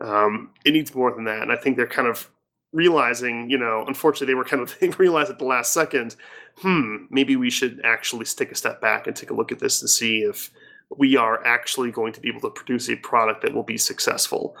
[0.00, 2.30] Um, it needs more than that, and I think they're kind of
[2.72, 6.16] realizing, you know, unfortunately, they were kind of they realized at the last second,
[6.58, 9.80] hmm, maybe we should actually take a step back and take a look at this
[9.80, 10.50] and see if
[10.96, 14.56] we are actually going to be able to produce a product that will be successful.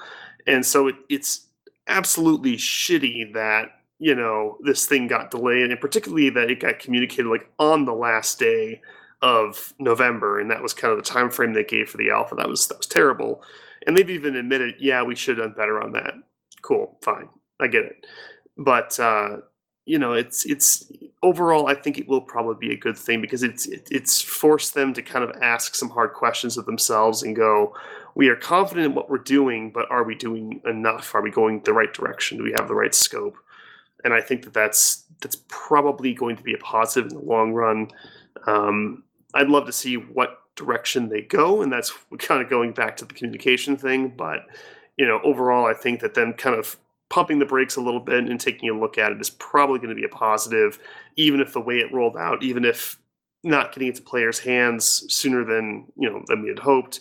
[0.46, 1.46] And so it, it's
[1.86, 7.28] absolutely shitty that you know this thing got delayed, and particularly that it got communicated
[7.28, 8.80] like on the last day
[9.22, 12.34] of November, and that was kind of the time frame they gave for the alpha.
[12.34, 13.42] That was that was terrible.
[13.86, 16.14] And they've even admitted, yeah, we should have done better on that.
[16.62, 17.28] Cool, fine,
[17.60, 18.06] I get it.
[18.56, 19.38] But uh,
[19.86, 20.90] you know, it's it's
[21.22, 24.74] overall, I think it will probably be a good thing because it's it, it's forced
[24.74, 27.74] them to kind of ask some hard questions of themselves and go,
[28.14, 31.14] we are confident in what we're doing, but are we doing enough?
[31.14, 32.38] Are we going the right direction?
[32.38, 33.36] Do we have the right scope?
[34.04, 37.52] And I think that that's that's probably going to be a positive in the long
[37.52, 37.88] run.
[38.46, 42.96] Um, I'd love to see what direction they go, and that's kind of going back
[42.98, 44.08] to the communication thing.
[44.08, 44.46] But
[44.96, 46.76] you know, overall, I think that them kind of
[47.08, 49.88] pumping the brakes a little bit and taking a look at it is probably going
[49.88, 50.78] to be a positive,
[51.16, 52.98] even if the way it rolled out, even if
[53.42, 57.00] not getting into players' hands sooner than you know than we had hoped,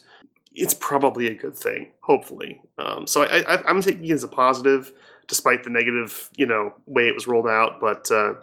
[0.54, 1.92] it's probably a good thing.
[2.02, 4.94] Hopefully, um, so I, I'm taking it as a positive
[5.30, 7.80] despite the negative, you know, way it was rolled out.
[7.80, 8.34] But uh,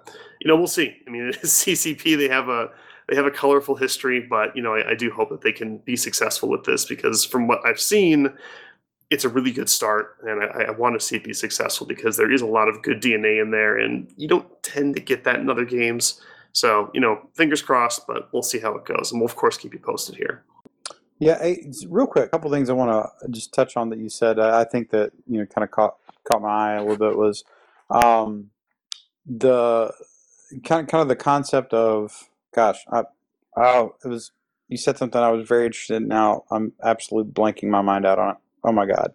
[0.41, 0.97] you know, we'll see.
[1.07, 2.71] I mean, CCP they have a
[3.09, 5.79] they have a colorful history, but you know, I, I, do hope that they can
[5.79, 8.33] be successful with this because from what I've seen,
[9.11, 12.17] it's a really good start, and I, I want to see it be successful because
[12.17, 15.23] there is a lot of good DNA in there, and you don't tend to get
[15.25, 16.21] that in other games.
[16.53, 19.57] So you know, fingers crossed, but we'll see how it goes, and we'll of course
[19.57, 20.45] keep you posted here.
[21.19, 24.09] Yeah, hey, real quick, a couple things I want to just touch on that you
[24.09, 24.39] said.
[24.39, 27.45] I think that you know kind of caught caught my eye a little bit was
[27.91, 28.51] um,
[29.25, 29.93] the
[30.65, 33.05] kind of kind of the concept of gosh, I,
[33.57, 34.33] oh, it was
[34.69, 36.09] you said something I was very interested in.
[36.09, 38.37] Now I'm absolutely blanking my mind out on it.
[38.65, 39.13] Oh my god,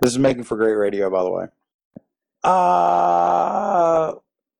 [0.00, 1.44] this is making for great radio, by the way.
[2.42, 4.14] Uh,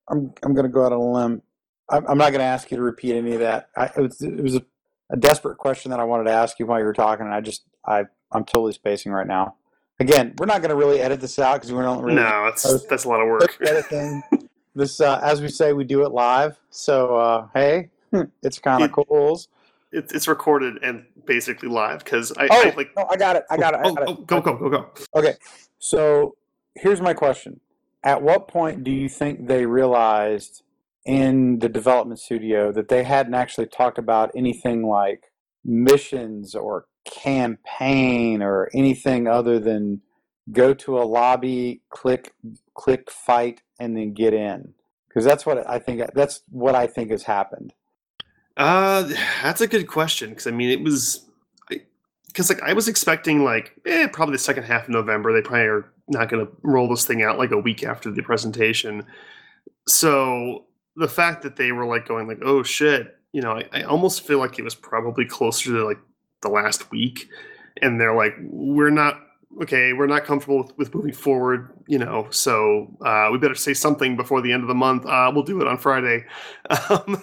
[0.08, 1.42] I'm I'm gonna go out on a limb.
[1.88, 3.70] I'm, I'm not gonna ask you to repeat any of that.
[3.76, 4.62] I, it was it was a,
[5.10, 7.40] a desperate question that I wanted to ask you while you were talking, and I
[7.40, 9.56] just I I'm totally spacing right now.
[10.00, 13.04] Again, we're not gonna really edit this out because we don't really No, that's that's
[13.04, 13.56] a lot of work.
[14.76, 16.58] This, uh, as we say, we do it live.
[16.70, 17.90] So uh, hey,
[18.42, 19.40] it's kind of It- cool.
[19.96, 22.90] It's it's recorded and basically live because I, Oh, I like.
[22.96, 23.44] no, I got it.
[23.48, 23.80] I got it.
[23.80, 24.08] I Oh, got it.
[24.08, 24.90] Oh, oh, go go go go.
[25.14, 25.34] Okay,
[25.78, 26.34] so
[26.74, 27.60] here's my question:
[28.02, 30.62] At what point do you think they realized
[31.04, 35.30] in the development studio that they hadn't actually talked about anything like
[35.64, 40.00] missions or campaign or anything other than
[40.50, 42.32] go to a lobby, click
[42.74, 44.74] click fight, and then get in?
[45.08, 46.02] Because that's what I think.
[46.16, 47.74] That's what I think has happened.
[48.56, 49.02] Uh,
[49.42, 51.24] that's a good question because I mean it was
[52.26, 55.66] because like I was expecting like eh, probably the second half of November they probably
[55.66, 59.06] are not going to roll this thing out like a week after the presentation.
[59.88, 60.64] So
[60.96, 64.26] the fact that they were like going like oh shit, you know, I, I almost
[64.26, 65.98] feel like it was probably closer to like
[66.42, 67.28] the last week,
[67.82, 69.20] and they're like we're not
[69.62, 73.72] okay, we're not comfortable with, with moving forward, you know, so uh, we better say
[73.72, 75.06] something before the end of the month.
[75.06, 76.24] Uh, we'll do it on Friday.
[76.90, 77.22] Um,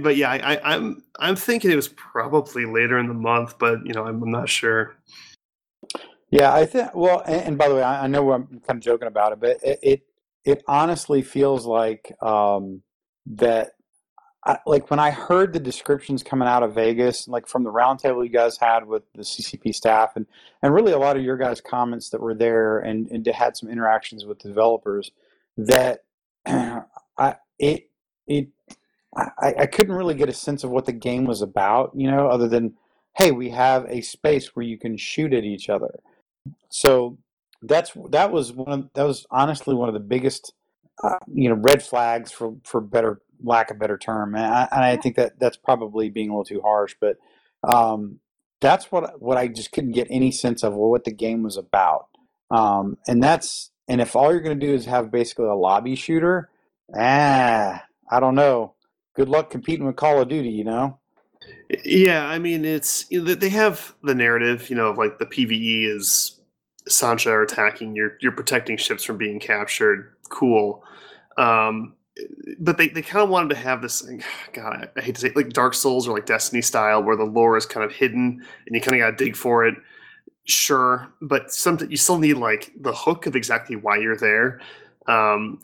[0.00, 3.84] but yeah, I, I, I'm I'm thinking it was probably later in the month, but
[3.86, 4.96] you know, I'm, I'm not sure.
[6.30, 6.94] Yeah, I think.
[6.94, 9.40] Well, and, and by the way, I, I know I'm kind of joking about it,
[9.40, 10.02] but it it,
[10.44, 12.82] it honestly feels like um,
[13.26, 13.72] that.
[14.44, 18.24] I, like when I heard the descriptions coming out of Vegas, like from the roundtable
[18.24, 20.26] you guys had with the CCP staff, and
[20.62, 23.68] and really a lot of your guys' comments that were there, and and had some
[23.68, 25.12] interactions with developers,
[25.56, 26.04] that
[26.46, 27.88] I it
[28.26, 28.48] it
[29.16, 32.28] I, I couldn't really get a sense of what the game was about, you know,
[32.28, 32.74] other than
[33.16, 36.00] hey, we have a space where you can shoot at each other.
[36.70, 37.18] So
[37.62, 40.52] that's that was one of, that was honestly one of the biggest
[41.02, 44.84] uh, you know red flags for for better lack of better term and I, and
[44.84, 47.16] I think that that's probably being a little too harsh but
[47.64, 48.20] um,
[48.60, 52.06] that's what what I just couldn't get any sense of what the game was about.
[52.50, 55.94] Um, and that's and if all you're going to do is have basically a lobby
[55.94, 56.50] shooter
[56.96, 58.74] ah I don't know
[59.14, 60.98] good luck competing with Call of Duty you know
[61.84, 66.40] Yeah, I mean, it's they- have the narrative, you know, of like the PVE is
[66.88, 70.14] Sansha are attacking, you're you're protecting ships from being captured.
[70.28, 70.84] Cool.
[71.38, 71.94] Um,
[72.60, 74.22] but they, they kind of wanted to have this thing,
[74.52, 77.24] God, I hate to say it, like Dark Souls or like Destiny style where the
[77.24, 79.74] lore is kind of hidden and you kind of got to dig for it.
[80.44, 84.60] Sure, but something you still need like the hook of exactly why you're there.
[85.06, 85.60] Um,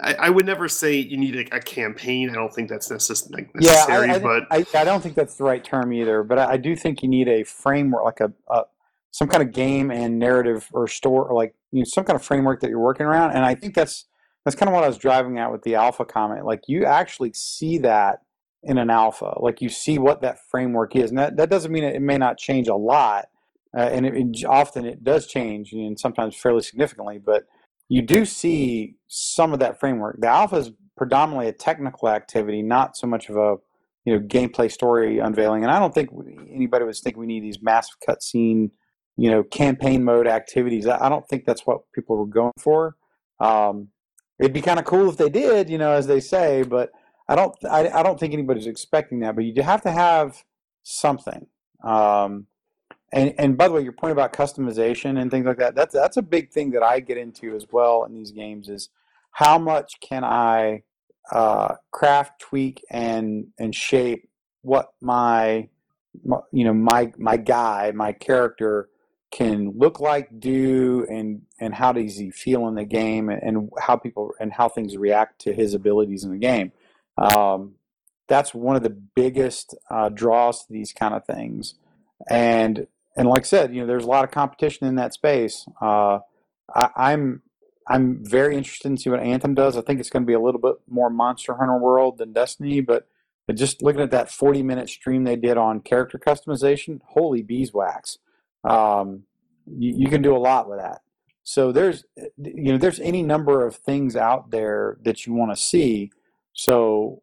[0.00, 2.30] I, I would never say you need a, a campaign.
[2.30, 3.86] I don't think that's necess- like Yeah.
[3.88, 6.22] I, I, but I, I don't think that's the right term either.
[6.22, 8.64] But I, I do think you need a framework, like a, a
[9.12, 12.24] some kind of game and narrative or store, or like you know, some kind of
[12.24, 13.32] framework that you're working around.
[13.32, 14.06] And I think that's
[14.44, 16.44] that's kind of what I was driving at with the alpha comment.
[16.44, 18.20] Like you actually see that
[18.62, 21.84] in an alpha, like you see what that framework is, and that, that doesn't mean
[21.84, 23.26] it, it may not change a lot,
[23.76, 27.44] uh, and it, it, often it does change, and sometimes fairly significantly, but
[27.88, 30.20] you do see some of that framework.
[30.20, 33.56] The alpha is predominantly a technical activity, not so much of a
[34.04, 35.62] you know gameplay story unveiling.
[35.62, 36.10] And I don't think
[36.52, 38.70] anybody would think we need these massive cutscene,
[39.16, 40.86] you know, campaign mode activities.
[40.86, 42.96] I don't think that's what people were going for.
[43.40, 43.88] Um,
[44.38, 46.90] it'd be kind of cool if they did, you know, as they say, but
[47.28, 47.54] I don't.
[47.68, 49.34] I, I don't think anybody's expecting that.
[49.34, 50.42] But you have to have
[50.82, 51.46] something.
[51.84, 52.46] Um,
[53.12, 56.16] and and by the way, your point about customization and things like that, that's that's
[56.16, 58.88] a big thing that I get into as well in these games is
[59.30, 60.82] how much can I
[61.30, 64.28] uh, craft, tweak, and and shape
[64.62, 65.68] what my,
[66.24, 68.88] my you know my my guy, my character
[69.30, 73.70] can look like, do, and and how does he feel in the game, and, and
[73.78, 76.72] how people and how things react to his abilities in the game.
[77.18, 77.74] Um,
[78.28, 81.74] that's one of the biggest uh, draws to these kind of things,
[82.28, 82.86] and
[83.16, 85.66] and like I said, you know, there's a lot of competition in that space.
[85.80, 86.20] Uh,
[86.74, 87.42] I, I'm
[87.88, 89.76] I'm very interested in see what Anthem does.
[89.76, 92.80] I think it's going to be a little bit more Monster Hunter World than Destiny,
[92.80, 93.06] but,
[93.46, 98.18] but just looking at that 40 minute stream they did on character customization, holy beeswax!
[98.64, 99.22] Um,
[99.66, 101.02] you, you can do a lot with that.
[101.44, 105.56] So there's you know there's any number of things out there that you want to
[105.56, 106.10] see.
[106.52, 107.22] So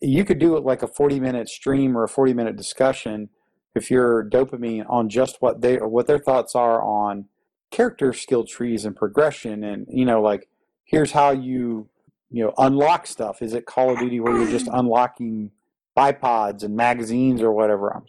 [0.00, 3.28] you could do it like a 40 minute stream or a 40 minute discussion
[3.76, 7.26] if you're dopamine on just what they or what their thoughts are on
[7.70, 10.48] character skill trees and progression and you know like
[10.84, 11.88] here's how you
[12.30, 13.42] you know unlock stuff.
[13.42, 15.50] Is it call of duty where you're just unlocking
[15.96, 18.02] bipods and magazines or whatever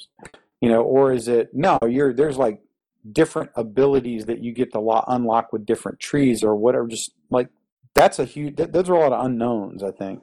[0.62, 2.62] you know or is it no you're there's like
[3.14, 7.48] different abilities that you get to lo- unlock with different trees or whatever just like
[7.94, 10.22] that's a huge those are a lot of unknowns i think.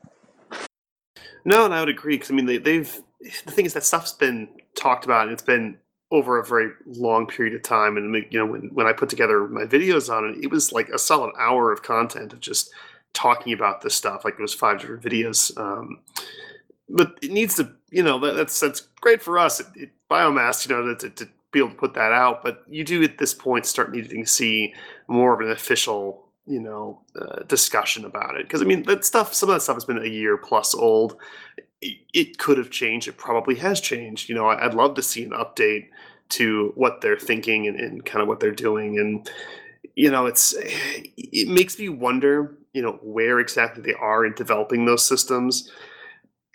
[1.47, 3.03] No and i would agree because i mean they, they've
[3.45, 5.79] the thing is that stuff's been talked about and it's been
[6.11, 7.97] over a very long period of time.
[7.97, 10.89] And you know when, when i put together my videos on it it was like
[10.91, 12.71] a solid hour of content of just
[13.13, 14.25] talking about this stuff.
[14.25, 16.01] Like it was five different videos um,
[16.89, 20.69] but it needs to you know that, that's that's great for us it, it, biomass
[20.69, 22.43] you know to, to, be able to put that out.
[22.43, 24.75] But you do at this point start needing to see
[25.07, 28.43] more of an official you know uh, discussion about it.
[28.43, 31.17] Because i mean that stuff some of that stuff has been a year plus old
[32.13, 35.25] it, could have changed it probably has changed you know I, would love to see
[35.25, 35.89] an update
[36.31, 39.31] to what they're thinking and, and kind of what they're doing and
[39.95, 44.85] you know it's it makes me wonder you know where exactly they are in developing
[44.85, 45.71] those systems.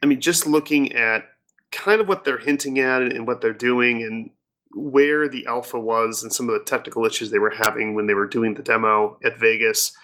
[0.03, 1.23] I mean just looking at
[1.71, 4.29] kind of what they're hinting at and what they're doing and
[4.73, 8.13] where the alpha was and some of the technical issues they were having when they
[8.13, 9.95] were doing the demo at vegas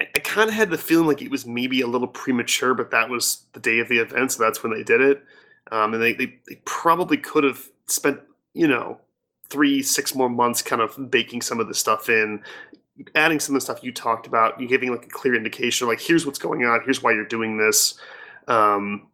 [0.00, 3.08] i, kind of had the feeling like it was maybe a little premature but that
[3.08, 5.24] was the day of the event so that's when they did it
[5.72, 8.20] um, and they, they, they probably could have spent
[8.54, 9.00] you know
[9.48, 12.42] three six more months kind of baking some of the stuff in
[13.14, 16.00] adding some of the stuff you talked about, you giving like a clear indication, like
[16.00, 17.94] here's what's going on, here's why you're doing this.
[18.48, 19.08] Um,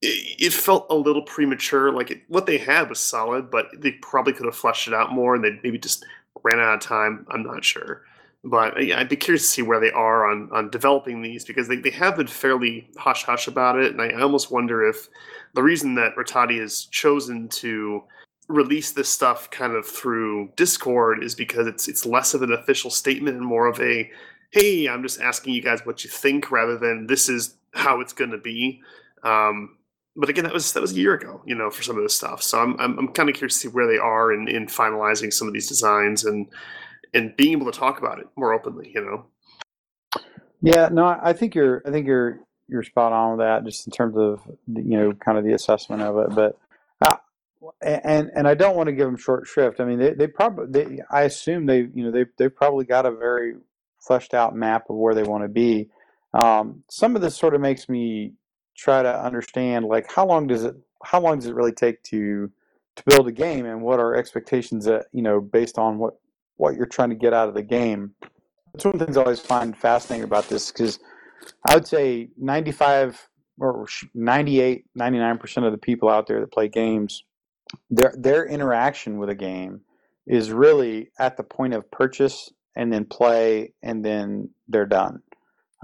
[0.00, 1.92] it, it felt a little premature.
[1.92, 5.12] Like it, what they had was solid, but they probably could have fleshed it out
[5.12, 6.04] more, and they maybe just
[6.42, 7.26] ran out of time.
[7.30, 8.02] I'm not sure,
[8.44, 11.68] but yeah, I'd be curious to see where they are on on developing these because
[11.68, 15.08] they, they have been fairly hush hush about it, and I almost wonder if
[15.54, 18.02] the reason that Rattati has chosen to
[18.48, 22.90] release this stuff kind of through Discord is because it's it's less of an official
[22.90, 24.10] statement and more of a
[24.52, 28.12] hey, I'm just asking you guys what you think rather than this is how it's
[28.12, 28.80] going to be.
[29.22, 29.76] Um,
[30.16, 32.16] but again, that was that was a year ago, you know, for some of this
[32.16, 32.42] stuff.
[32.42, 35.32] So I'm I'm, I'm kind of curious to see where they are in, in finalizing
[35.32, 36.48] some of these designs and
[37.14, 39.26] and being able to talk about it more openly, you know.
[40.62, 43.92] Yeah, no, I think you're I think you're you're spot on with that, just in
[43.92, 46.34] terms of you know kind of the assessment of it.
[46.34, 46.58] But
[47.82, 49.80] and and I don't want to give them short shrift.
[49.80, 53.06] I mean, they, they probably they, I assume they you know they they've probably got
[53.06, 53.54] a very
[53.98, 55.88] fleshed out map of where they want to be.
[56.32, 58.34] Um, some of this sort of makes me
[58.76, 62.50] try to understand like how long does it how long does it really take to
[62.96, 66.14] to build a game and what are expectations that you know based on what
[66.60, 68.14] what you're trying to get out of the game.
[68.72, 70.98] That's one of the things I always find fascinating about this because
[71.68, 77.24] I would say 95 or 98 99% of the people out there that play games
[77.88, 79.80] their their interaction with a game
[80.26, 85.20] is really at the point of purchase and then play and then they're done.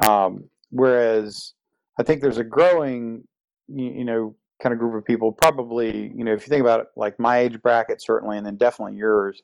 [0.07, 1.55] Um, whereas
[1.99, 3.25] I think there's a growing,
[3.67, 5.33] you, you, know, kind of group of people.
[5.33, 8.57] Probably, you know, if you think about it, like my age bracket, certainly, and then
[8.57, 9.43] definitely yours.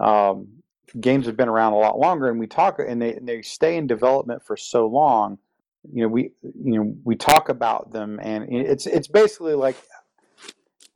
[0.00, 0.61] Um,
[1.00, 3.76] games have been around a lot longer, and we talk, and they and they stay
[3.76, 5.38] in development for so long.
[5.92, 9.76] You know, we you know we talk about them, and it's it's basically like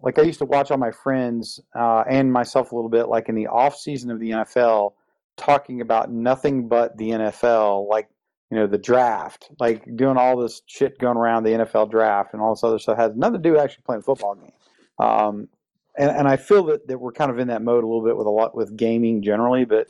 [0.01, 3.29] like I used to watch all my friends uh, and myself a little bit, like
[3.29, 4.93] in the off season of the NFL,
[5.37, 8.09] talking about nothing but the NFL, like
[8.51, 12.43] you know the draft, like doing all this shit going around the NFL draft and
[12.43, 14.53] all this other stuff has nothing to do actually playing football game.
[14.99, 15.49] Um,
[15.99, 18.17] and, and I feel that, that we're kind of in that mode a little bit
[18.17, 19.89] with a lot with gaming generally, but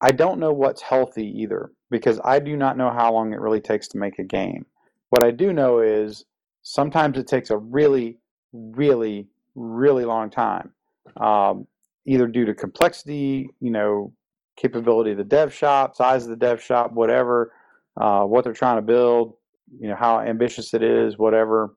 [0.00, 3.60] I don't know what's healthy either because I do not know how long it really
[3.60, 4.66] takes to make a game.
[5.10, 6.24] What I do know is
[6.62, 8.18] sometimes it takes a really
[8.54, 10.72] really, really long time,
[11.20, 11.66] um,
[12.06, 14.12] either due to complexity, you know,
[14.56, 17.52] capability of the dev shop, size of the dev shop, whatever,
[18.00, 19.34] uh, what they're trying to build,
[19.80, 21.74] you know, how ambitious it is, whatever.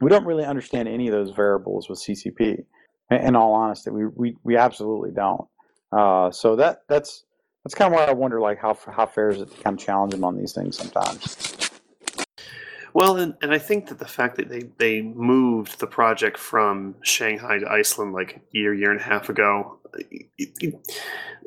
[0.00, 2.64] We don't really understand any of those variables with CCP.
[3.10, 5.46] In all honesty, we we, we absolutely don't.
[5.90, 7.24] Uh, so that that's
[7.64, 9.84] that's kind of why I wonder, like, how how fair is it to kind of
[9.84, 11.70] challenge them on these things sometimes.
[12.94, 16.96] Well, and, and I think that the fact that they, they moved the project from
[17.02, 20.74] Shanghai to Iceland like a year, year and a half ago, it, it,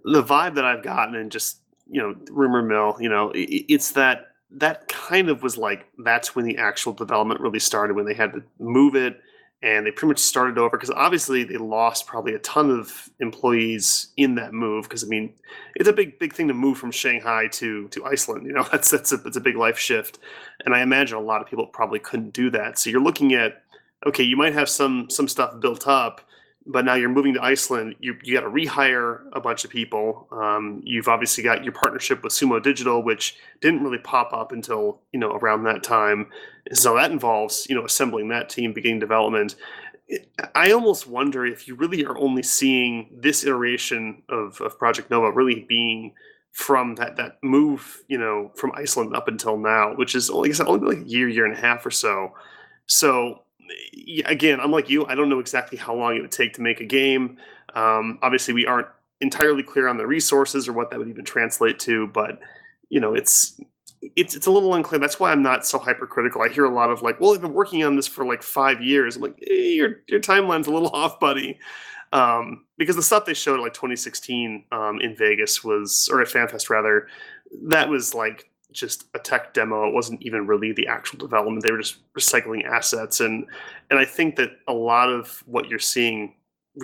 [0.04, 1.60] the vibe that I've gotten and just,
[1.90, 6.36] you know, rumor mill, you know, it, it's that that kind of was like that's
[6.36, 9.20] when the actual development really started when they had to move it
[9.64, 14.08] and they pretty much started over because obviously they lost probably a ton of employees
[14.18, 15.34] in that move because I mean
[15.76, 18.90] it's a big big thing to move from Shanghai to to Iceland you know that's
[18.90, 20.20] that's a, that's a big life shift.
[20.66, 22.80] And I imagine a lot of people probably couldn't do that.
[22.80, 23.64] So you're looking at
[24.06, 26.22] okay you might have some some stuff built up
[26.66, 27.96] but now you're moving to Iceland.
[28.00, 30.28] You you got to rehire a bunch of people.
[30.32, 35.02] Um, you've obviously got your partnership with Sumo Digital, which didn't really pop up until
[35.12, 36.28] you know around that time.
[36.74, 39.56] So that involves you know assembling that team, beginning development.
[40.56, 45.32] I almost wonder if you really are only seeing this iteration of, of Project Nova
[45.32, 46.14] really being
[46.52, 50.54] from that that move, you know, from Iceland up until now, which is like I
[50.54, 52.34] said, only like a year, year and a half or so.
[52.88, 53.44] So
[54.26, 55.06] again, I'm like you.
[55.06, 57.38] I don't know exactly how long it would take to make a game.
[57.76, 58.88] Um, obviously, we aren't
[59.22, 62.40] entirely clear on the resources or what that would even translate to, but
[62.90, 63.60] you know, it's
[64.16, 65.00] it's it's a little unclear.
[65.00, 66.42] That's why I'm not so hypercritical.
[66.42, 68.82] I hear a lot of like, "Well, I've been working on this for like five
[68.82, 71.60] years." I'm like, hey, "Your your timeline's a little off, buddy,"
[72.14, 76.70] um, because the stuff they showed like 2016 um, in Vegas was, or at FanFest
[76.70, 77.08] rather,
[77.64, 79.88] that was like just a tech demo.
[79.88, 81.64] It wasn't even really the actual development.
[81.64, 83.46] They were just recycling assets, and
[83.90, 86.36] and I think that a lot of what you're seeing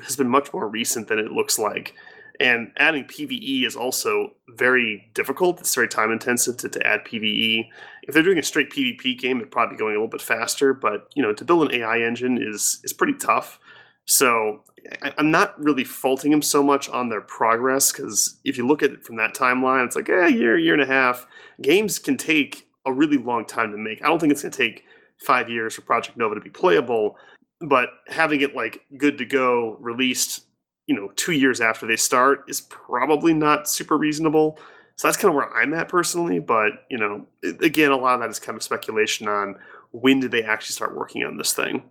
[0.04, 1.94] has been much more recent than it looks like.
[2.40, 5.60] And adding PVE is also very difficult.
[5.60, 7.68] It's very time intensive to, to add PVE.
[8.04, 10.74] If they're doing a straight PvP game, it'd probably going a little bit faster.
[10.74, 13.60] But you know, to build an AI engine is is pretty tough.
[14.08, 14.64] So
[15.02, 18.82] I, am not really faulting them so much on their progress because if you look
[18.82, 21.28] at it from that timeline, it's like eh, a year, year and a half.
[21.62, 24.02] Games can take a really long time to make.
[24.02, 24.86] I don't think it's going to take
[25.20, 27.18] five years for Project Nova to be playable,
[27.62, 30.46] but having it like good to go, released,
[30.86, 34.58] you know, two years after they start is probably not super reasonable.
[34.96, 36.40] So that's kind of where I'm at personally.
[36.40, 37.26] But you know,
[37.62, 39.56] again, a lot of that is kind of speculation on
[39.92, 41.84] when did they actually start working on this thing.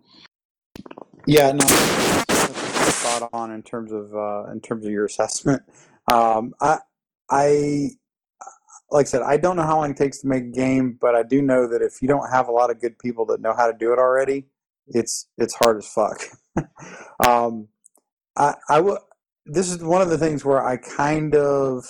[1.26, 1.66] Yeah, no,
[3.06, 5.62] thought on in terms of uh, in terms of your assessment.
[6.12, 6.78] Um, I,
[7.30, 7.90] I,
[8.90, 11.14] like I said, I don't know how long it takes to make a game, but
[11.16, 13.54] I do know that if you don't have a lot of good people that know
[13.56, 14.46] how to do it already,
[14.88, 16.22] it's it's hard as fuck.
[17.26, 17.68] um,
[18.36, 18.82] I, I.
[19.46, 21.84] This is one of the things where I kind of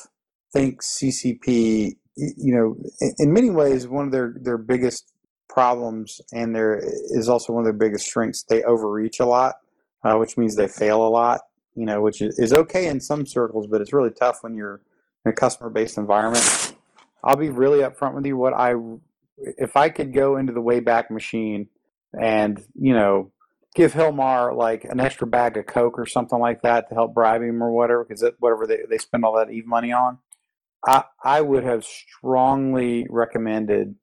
[0.53, 5.12] think CCP, you know, in, in many ways, one of their their biggest
[5.49, 8.42] problems and there is also one of their biggest strengths.
[8.42, 9.57] They overreach a lot,
[10.05, 11.40] uh, which means they fail a lot.
[11.78, 14.80] You know, which is okay in some circles, but it's really tough when you're
[15.26, 16.74] in a customer-based environment.
[17.22, 18.34] I'll be really upfront with you.
[18.34, 18.76] What I,
[19.36, 21.68] if I could go into the Wayback Machine
[22.18, 23.30] and you know
[23.74, 27.42] give Hilmar like an extra bag of Coke or something like that to help bribe
[27.42, 30.16] him or whatever, because whatever they, they spend all that Eve money on,
[30.86, 33.97] I, I would have strongly recommended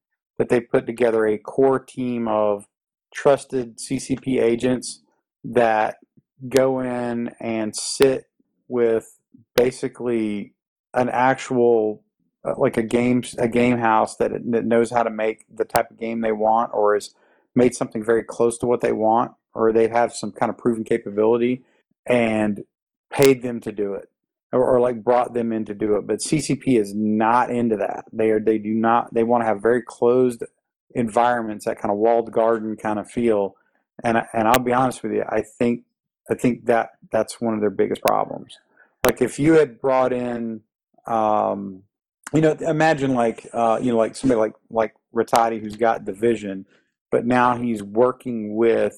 [0.50, 2.66] they put together a core team of
[3.14, 5.02] trusted CCP agents
[5.44, 5.98] that
[6.50, 8.26] go in and sit
[8.68, 9.20] with
[9.56, 10.54] basically
[10.94, 12.04] an actual
[12.46, 15.90] uh, like a game a game house that, that knows how to make the type
[15.92, 17.14] of game they want or has
[17.56, 20.84] made something very close to what they want or they have some kind of proven
[20.84, 21.64] capability
[22.06, 22.64] and
[23.12, 24.10] paid them to do it
[24.54, 26.08] or, or, like brought them in to do it.
[26.08, 28.06] But CCP is not into that.
[28.14, 30.44] They are they do not they want to have very closed
[30.96, 33.56] environments, that kind of walled garden kind of feel.
[34.04, 35.84] And and I'll be honest with you, I think
[36.30, 38.58] I think that that's one of their biggest problems.
[39.04, 40.62] Like if you had brought in,
[41.06, 41.84] um,
[42.34, 46.14] you know, imagine like uh, you know like somebody like like Rattati who's got the
[46.14, 46.66] vision,
[47.12, 48.94] but now he's working with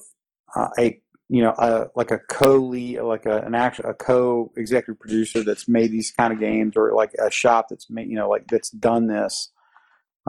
[0.54, 5.42] uh, a you know, a, like a co-lead, like a, an actual a co-executive producer
[5.42, 8.46] that's made these kind of games, or like a shop that's made, you know, like
[8.46, 9.50] that's done this.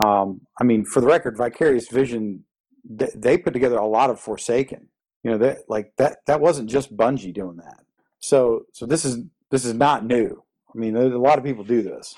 [0.04, 2.44] Um, I mean, for the record, Vicarious Vision,
[2.84, 4.88] they, they put together a lot of Forsaken.
[5.24, 7.84] You know, that like that that wasn't just Bungie doing that.
[8.20, 9.20] So so this is
[9.52, 10.44] this is not new.
[10.74, 12.16] I mean, a lot of people do this.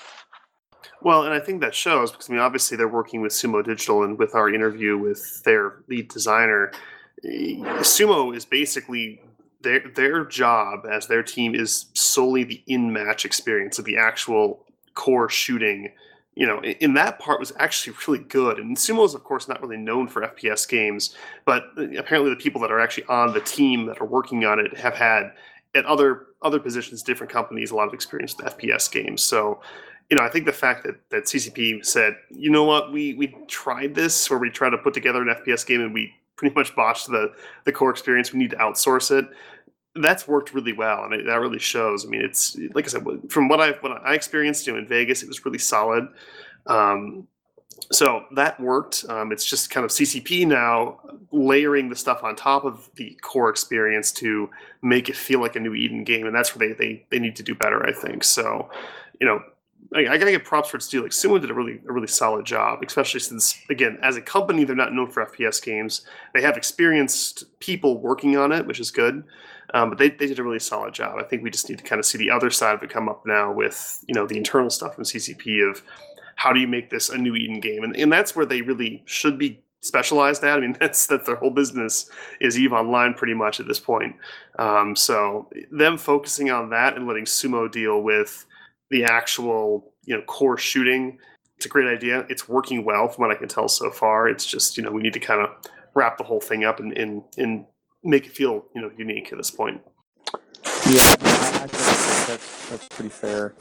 [1.02, 4.04] Well, and I think that shows because I mean, obviously they're working with Sumo Digital,
[4.04, 6.72] and with our interview with their lead designer
[7.24, 9.20] sumo is basically
[9.62, 14.64] their their job as their team is solely the in match experience of the actual
[14.94, 15.92] core shooting.
[16.34, 18.58] You know, in, that part was actually really good.
[18.58, 21.14] And sumo is of course not really known for FPS games,
[21.44, 24.58] but uh, apparently the people that are actually on the team that are working on
[24.58, 25.32] it have had
[25.74, 29.22] at other other positions, different companies, a lot of experience with FPS games.
[29.22, 29.60] So
[30.08, 33.28] you know, I think the fact that, that CCP said, you know what, we we
[33.46, 36.74] tried this where we tried to put together an FPS game and we pretty much
[36.74, 37.32] botched the
[37.64, 38.32] the core experience.
[38.32, 39.28] We need to outsource it.
[39.94, 42.06] That's worked really well, and it, that really shows.
[42.06, 44.86] I mean, it's like I said, from what I what I experienced you know, in
[44.86, 46.08] Vegas, it was really solid.
[46.66, 47.28] Um,
[47.92, 49.04] so that worked.
[49.08, 53.50] Um, it's just kind of CCP now layering the stuff on top of the core
[53.50, 54.48] experience to
[54.82, 57.36] make it feel like a new Eden game, and that's where they they, they need
[57.36, 58.24] to do better, I think.
[58.24, 58.70] So,
[59.20, 59.42] you know,
[59.94, 61.02] I, gotta get props for deal.
[61.02, 64.64] Like Sumo did a really a really solid job, especially since again, as a company,
[64.64, 66.02] they're not known for FPS games.
[66.32, 69.24] They have experienced people working on it, which is good.
[69.74, 71.18] Um, but they, they did a really solid job.
[71.18, 73.08] I think we just need to kind of see the other side of it come
[73.08, 75.82] up now with you know the internal stuff from CCP of
[76.36, 79.02] how do you make this a new Eden game, and and that's where they really
[79.06, 80.58] should be specialized at.
[80.58, 82.10] I mean, that's that their whole business
[82.40, 84.14] is Eve Online pretty much at this point.
[84.58, 88.46] Um, so them focusing on that and letting Sumo deal with
[88.90, 91.18] the actual you know core shooting,
[91.56, 92.26] it's a great idea.
[92.28, 94.28] It's working well from what I can tell so far.
[94.28, 95.50] It's just you know we need to kind of
[95.94, 97.66] wrap the whole thing up and and, and
[98.02, 99.80] make it feel you know unique at this point.
[100.86, 103.54] Yeah, I, I think that's that's pretty fair.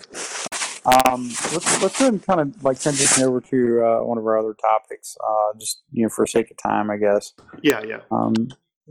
[0.86, 4.56] Um, let's let's then kind of like transition over to uh, one of our other
[4.56, 7.34] topics, uh, just you know for sake of time, I guess.
[7.62, 8.00] Yeah, yeah.
[8.12, 8.34] Um,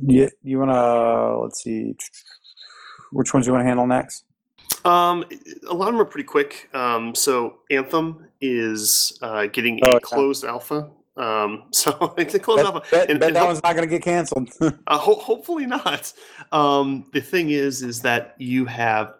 [0.06, 1.96] you you want to let's see,
[3.10, 4.24] which ones you want to handle next?
[4.84, 5.24] Um,
[5.68, 6.68] a lot of them are pretty quick.
[6.74, 10.90] Um, so Anthem is uh, getting a oh, closed alpha.
[11.16, 12.86] Um, so it's a closed bet, alpha.
[12.90, 14.50] Bet, and, bet and that ho- one's not going to get canceled.
[14.60, 16.12] uh, ho- hopefully not.
[16.52, 19.14] Um, the thing is, is that you have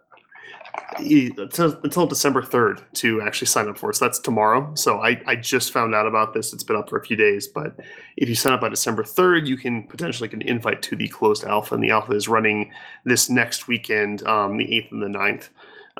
[0.99, 3.97] until, December 3rd to actually sign up for it.
[3.97, 4.75] So that's tomorrow.
[4.75, 6.53] So I, I just found out about this.
[6.53, 7.79] It's been up for a few days, but
[8.17, 11.09] if you sign up by December 3rd, you can potentially get an invite to the
[11.09, 11.75] closed alpha.
[11.75, 12.73] And the alpha is running
[13.05, 15.49] this next weekend, um, the 8th and the 9th.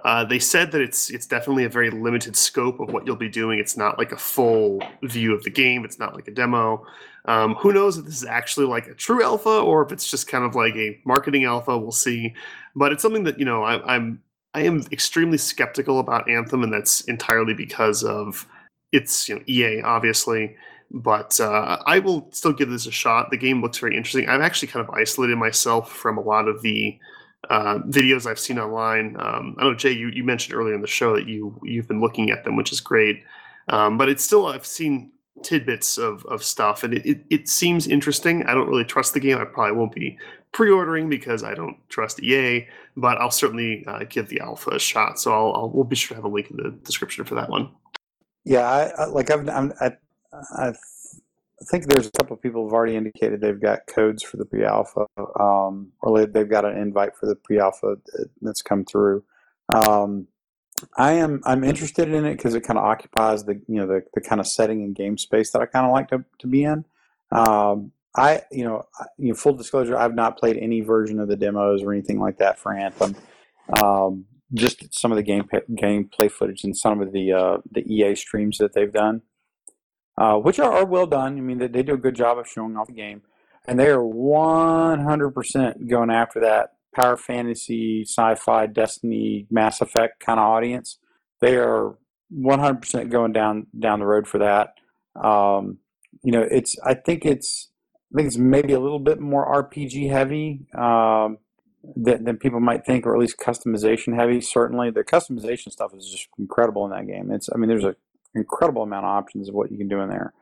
[0.05, 3.29] Uh, they said that it's it's definitely a very limited scope of what you'll be
[3.29, 3.59] doing.
[3.59, 5.85] It's not like a full view of the game.
[5.85, 6.87] It's not like a demo.
[7.25, 10.29] Um, who knows if this is actually like a true alpha or if it's just
[10.29, 11.77] kind of like a marketing alpha.
[11.77, 12.35] We'll see.
[12.75, 14.23] But it's something that you know I, I'm
[14.55, 18.47] I am extremely skeptical about Anthem, and that's entirely because of
[18.93, 20.57] it's you know EA obviously,
[20.91, 23.31] but uh, I will still give this a shot.
[23.31, 24.29] The game looks very interesting.
[24.29, 26.99] I've actually kind of isolated myself from a lot of the
[27.51, 29.17] uh, videos I've seen online.
[29.19, 32.01] Um, I know Jay, you, you mentioned earlier in the show that you you've been
[32.01, 33.23] looking at them, which is great.
[33.69, 35.13] Um, but it's still I've seen
[35.43, 38.45] tidbits of, of stuff and it, it, it, seems interesting.
[38.45, 39.39] I don't really trust the game.
[39.39, 40.19] I probably won't be
[40.53, 42.67] pre-ordering because I don't trust EA,
[42.97, 45.19] but I'll certainly uh, give the alpha a shot.
[45.19, 47.49] So I'll, I'll, we'll be sure to have a link in the description for that
[47.49, 47.71] one.
[48.45, 49.93] Yeah, I, I like I've I'm, I,
[50.33, 50.73] I
[51.65, 55.07] think there's a couple of people who've already indicated they've got codes for the pre-alpha,
[55.39, 57.97] um, or they've got an invite for the pre-alpha
[58.41, 59.25] that's come through.
[59.75, 60.27] Um,
[60.97, 64.03] I am I'm interested in it because it kind of occupies the you know the,
[64.15, 66.65] the kind of setting and game space that I kind of like to, to be
[66.65, 66.85] in.
[67.31, 71.37] Um, I you know you know full disclosure I've not played any version of the
[71.37, 73.17] demos or anything like that for Anthem.
[73.83, 78.15] Um, just some of the game gameplay footage and some of the uh, the EA
[78.15, 79.23] streams that they've done,
[80.17, 81.37] uh, which are, are, well done.
[81.37, 83.23] I mean they, they do a good job of showing off the game,
[83.67, 90.47] and they are 100% going after that power fantasy, sci-fi, Destiny, Mass Effect kind of
[90.47, 90.99] audience.
[91.41, 91.97] They are
[92.35, 94.75] 100% going down down the road for that.
[95.23, 95.79] Um,
[96.23, 97.71] you know, it's I think it's
[98.13, 101.39] I think it's maybe a little bit more RPG heavy um,
[101.97, 104.41] than, than people might think, or at least customization heavy.
[104.41, 107.31] Certainly, the customization stuff is just incredible in that game.
[107.31, 107.97] It's I mean, there's an
[108.35, 110.33] incredible amount of options of what you can do in there.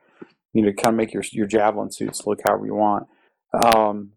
[0.54, 3.07] You know, kind of make your your javelin suits look however you want.
[3.52, 4.12] Um,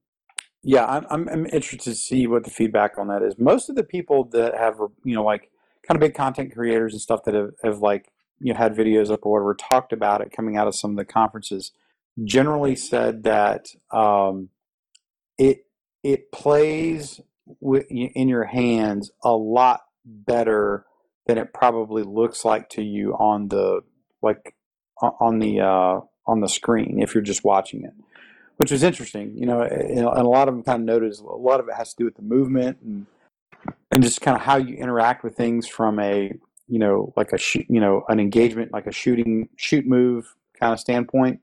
[0.64, 3.38] yeah, I'm, I'm, I'm interested to see what the feedback on that is.
[3.40, 5.50] Most of the people that have, you know, like
[5.88, 9.10] kind of big content creators and stuff that have, have like, you know, had videos
[9.10, 11.72] up or whatever, talked about it coming out of some of the conferences,
[12.24, 14.50] generally said that um,
[15.38, 15.66] it
[16.04, 17.20] it plays
[17.62, 20.86] in your hands a lot better
[21.28, 23.82] than it probably looks like to you on the
[24.22, 24.56] like
[25.02, 27.94] on the uh, on the screen if you're just watching it
[28.60, 29.36] which was interesting.
[29.38, 31.94] You know, and a lot of them kind of noticed a lot of it has
[31.94, 33.06] to do with the movement and
[33.90, 36.34] and just kind of how you interact with things from a
[36.68, 37.40] you know like a
[37.70, 41.40] you know an engagement like a shooting shoot move kind of standpoint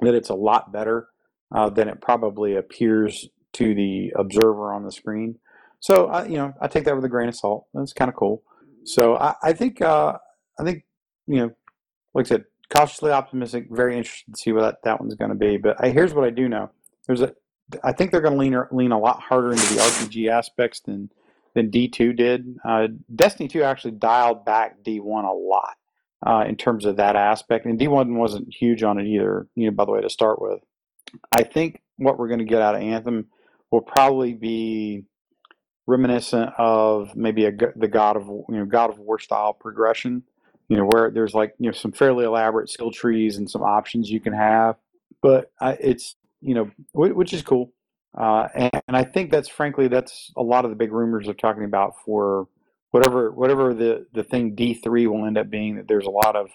[0.00, 1.08] that it's a lot better
[1.54, 5.38] uh, than it probably appears to the observer on the screen.
[5.80, 7.66] So I, you know, I take that with a grain of salt.
[7.74, 8.42] That's kind of cool.
[8.84, 10.18] So I, I think uh,
[10.58, 10.84] I think
[11.28, 11.50] you know,
[12.12, 13.66] like I said, cautiously optimistic.
[13.70, 15.56] Very interested to see what that, that one's going to be.
[15.56, 16.70] But I, here's what I do know:
[17.06, 17.32] there's a,
[17.82, 21.10] I think they're going to lean lean a lot harder into the RPG aspects than
[21.54, 22.56] than D2 did.
[22.64, 25.76] Uh, Destiny 2 actually dialed back D1 a lot
[26.24, 29.48] uh, in terms of that aspect, and D1 wasn't huge on it either.
[29.54, 30.60] You know, by the way, to start with,
[31.32, 33.26] I think what we're going to get out of Anthem
[33.70, 35.04] will probably be
[35.86, 40.24] reminiscent of maybe a the God of you know God of War style progression
[40.68, 44.10] you know where there's like you know some fairly elaborate skill trees and some options
[44.10, 44.76] you can have
[45.22, 45.50] but
[45.80, 47.72] it's you know which is cool
[48.18, 51.34] uh, and, and, i think that's frankly that's a lot of the big rumors are
[51.34, 52.48] talking about for
[52.96, 55.76] whatever whatever the the thing D three will end up being.
[55.76, 56.50] That there's a lot of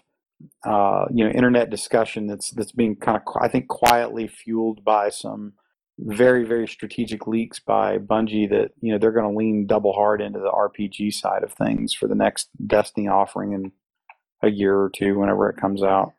[0.65, 5.09] uh, you know internet discussion that's that's being kind of I think quietly fueled by
[5.09, 5.53] some
[5.99, 10.21] very very strategic leaks by Bungie that you know they're going to lean double hard
[10.21, 13.71] into the RPG side of things for the next Destiny offering in
[14.41, 16.13] a year or two whenever it comes out.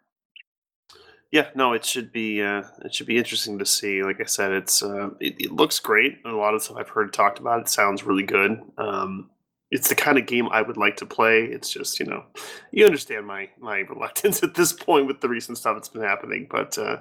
[1.32, 4.02] Yeah, no, it should be uh, it should be interesting to see.
[4.02, 6.18] Like I said, it's uh, it, it looks great.
[6.26, 8.60] A lot of stuff I've heard talked about it sounds really good.
[8.76, 9.30] Um,
[9.70, 11.44] it's the kind of game I would like to play.
[11.44, 12.24] It's just you know,
[12.70, 16.48] you understand my my reluctance at this point with the recent stuff that's been happening.
[16.50, 16.98] But uh,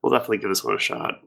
[0.00, 1.20] we'll definitely give this one a shot.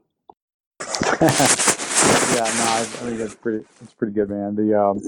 [0.80, 3.64] yeah, no, I, I think that's pretty.
[3.82, 4.56] It's pretty good, man.
[4.56, 5.00] The um,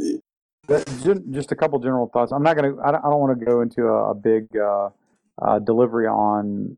[1.30, 2.32] just a couple general thoughts.
[2.32, 2.76] I'm not gonna.
[2.82, 4.90] I don't, want to go into a, a big uh,
[5.40, 6.76] uh, delivery on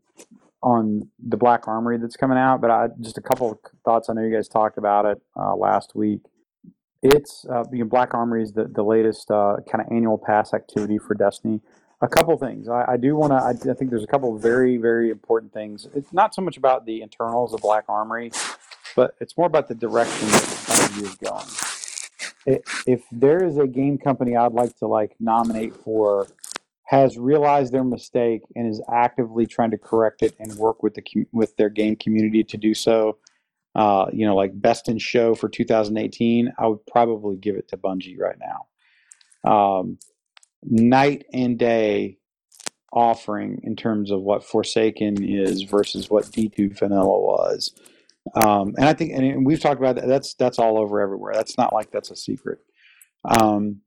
[0.62, 4.08] on the Black Armory that's coming out, but I just a couple of thoughts.
[4.08, 6.20] I know you guys talked about it uh, last week.
[7.02, 10.54] It's uh, you know, Black Armory is the the latest uh, kind of annual pass
[10.54, 11.60] activity for Destiny.
[12.00, 13.36] A couple things I, I do want to.
[13.36, 15.86] I, I, think there's a couple very very important things.
[15.94, 18.32] It's not so much about the internals of Black Armory,
[18.96, 21.71] but it's more about the direction that Bungie is going.
[22.46, 26.26] If there is a game company I'd like to like nominate for
[26.92, 31.02] has realized their mistake and is actively trying to correct it and work with the
[31.32, 33.16] with their game community to do so.
[33.74, 37.78] Uh, you know, like best in show for 2018, I would probably give it to
[37.78, 39.50] Bungie right now.
[39.50, 39.98] Um,
[40.62, 42.18] night and day
[42.92, 47.72] offering in terms of what Forsaken is versus what D2 Vanilla was.
[48.34, 50.06] Um, and I think, and we've talked about that.
[50.06, 51.32] That's that's all over everywhere.
[51.34, 52.58] That's not like that's a secret.
[53.24, 53.80] Um,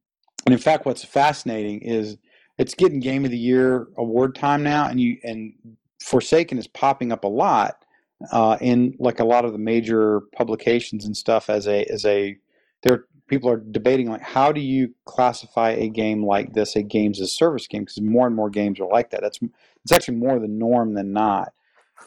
[0.46, 2.18] and in fact, what's fascinating is
[2.58, 5.54] it's getting game of the year award time now, and you and
[6.02, 7.86] Forsaken is popping up a lot
[8.32, 12.38] uh, in like a lot of the major publications and stuff as a as a
[12.84, 17.20] there people are debating like how do you classify a game like this a games
[17.20, 19.40] as service game because more and more games are like that that's
[19.84, 21.54] it's actually more the norm than not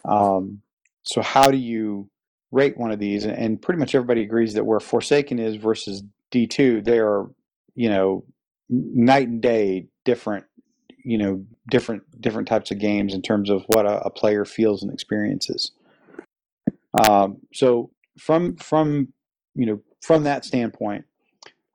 [0.05, 0.61] um,
[1.03, 2.09] so how do you
[2.51, 6.83] rate one of these and pretty much everybody agrees that where forsaken is versus d2
[6.85, 7.27] they are
[7.75, 8.25] you know
[8.69, 10.45] night and day different
[11.05, 14.83] you know different different types of games in terms of what a, a player feels
[14.83, 15.73] and experiences
[17.07, 19.09] um, so from from
[19.55, 21.05] you know from that standpoint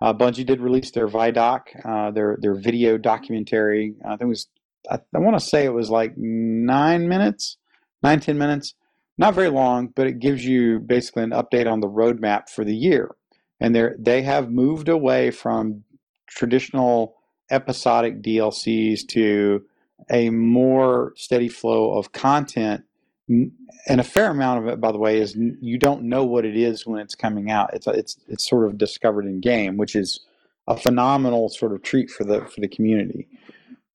[0.03, 3.95] uh, Bungie did release their Vidoc, uh, their their video documentary.
[4.03, 4.47] I think it was
[4.91, 7.55] I, I want to say it was like nine minutes,
[8.03, 8.75] nine ten minutes,
[9.17, 12.75] not very long, but it gives you basically an update on the roadmap for the
[12.75, 13.15] year.
[13.59, 15.83] And they they have moved away from
[16.27, 17.15] traditional
[17.51, 19.63] episodic DLCs to
[20.09, 22.83] a more steady flow of content.
[23.29, 26.57] And a fair amount of it, by the way, is you don't know what it
[26.57, 27.73] is when it's coming out.
[27.73, 30.19] It's it's it's sort of discovered in game, which is
[30.67, 33.27] a phenomenal sort of treat for the for the community.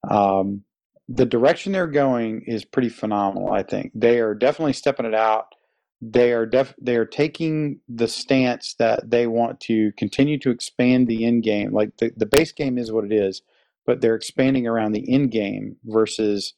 [0.09, 0.63] Um,
[1.11, 3.51] the direction they're going is pretty phenomenal.
[3.51, 5.55] I think they are definitely stepping it out
[6.01, 11.07] they are def- they are taking the stance that they want to continue to expand
[11.07, 11.73] the end game.
[11.73, 13.41] Like the, the base game is what it is,
[13.85, 16.53] but they're expanding around the end game versus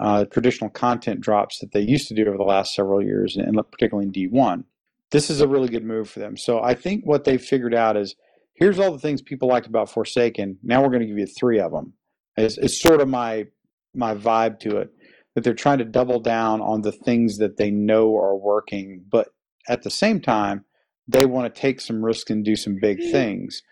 [0.00, 3.58] uh, traditional content drops that they used to do over the last several years, and
[3.70, 4.64] particularly in D1.
[5.10, 6.36] This is a really good move for them.
[6.36, 8.14] So I think what they've figured out is
[8.54, 10.58] here's all the things people liked about Forsaken.
[10.62, 11.94] Now we're going to give you three of them.
[12.36, 13.46] It's, it's sort of my
[13.94, 14.90] my vibe to it
[15.34, 19.28] that they're trying to double down on the things that they know are working, but
[19.68, 20.64] at the same time,
[21.06, 23.62] they want to take some risk and do some big things,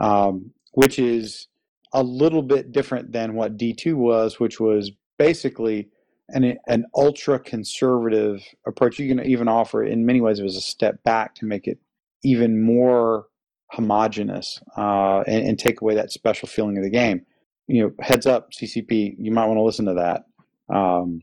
[0.00, 1.48] um, which is
[1.92, 5.88] a little bit different than what D2 was, which was basically
[6.28, 8.98] an, an ultra conservative approach.
[8.98, 11.78] You can even offer, in many ways, it was a step back to make it
[12.22, 13.26] even more
[13.72, 17.26] homogenous uh, and, and, take away that special feeling of the game.
[17.68, 20.26] You know, heads up, CCP, you might want to listen to that.
[20.74, 21.22] Um,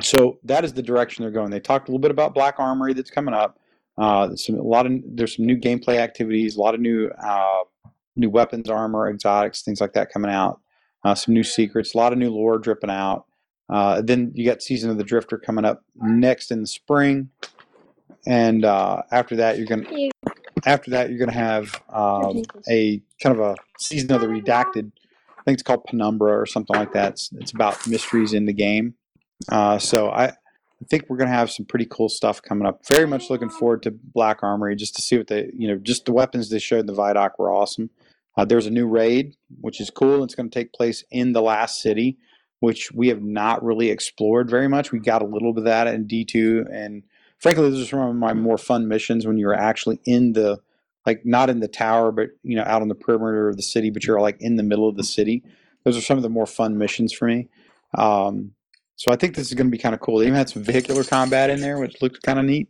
[0.00, 1.50] so that is the direction they're going.
[1.50, 3.58] They talked a little bit about Black Armory that's coming up.
[3.96, 7.60] Uh, some, a lot of there's some new gameplay activities, a lot of new uh,
[8.16, 10.60] new weapons, armor, exotics, things like that coming out.
[11.04, 13.26] Uh, some new secrets, a lot of new lore dripping out.
[13.68, 17.30] Uh, then you got Season of the Drifter coming up next in the spring,
[18.26, 20.10] and uh, after that you're gonna
[20.66, 24.90] after that you're gonna have um, a kind of a Season of the Redacted
[25.44, 27.12] think it's called Penumbra or something like that.
[27.12, 28.94] It's, it's about mysteries in the game.
[29.48, 32.86] Uh, so I, I think we're going to have some pretty cool stuff coming up.
[32.86, 36.06] Very much looking forward to Black Armory just to see what they, you know, just
[36.06, 37.90] the weapons they showed in the Vidoc were awesome.
[38.36, 40.24] Uh, there's a new raid, which is cool.
[40.24, 42.18] It's going to take place in the last city,
[42.60, 44.92] which we have not really explored very much.
[44.92, 46.66] We got a little bit of that in D2.
[46.72, 47.04] And
[47.38, 50.58] frankly, this is one of my more fun missions when you're actually in the
[51.06, 53.90] like not in the tower, but you know, out on the perimeter of the city,
[53.90, 55.42] but you're like in the middle of the city.
[55.84, 57.48] Those are some of the more fun missions for me.
[57.96, 58.52] Um,
[58.96, 60.18] so I think this is going to be kind of cool.
[60.18, 62.68] They even had some vehicular combat in there, which looked kind of neat.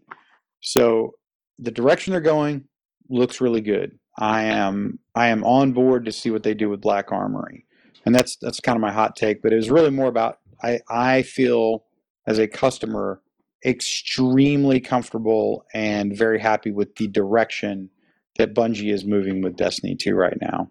[0.61, 1.13] So
[1.59, 2.65] the direction they're going
[3.09, 3.99] looks really good.
[4.19, 7.67] I am I am on board to see what they do with Black Armory,
[8.07, 9.43] and that's that's kind of my hot take.
[9.43, 11.85] But it was really more about I I feel
[12.27, 13.21] as a customer
[13.65, 17.91] extremely comfortable and very happy with the direction
[18.37, 20.71] that Bungie is moving with Destiny 2 right now.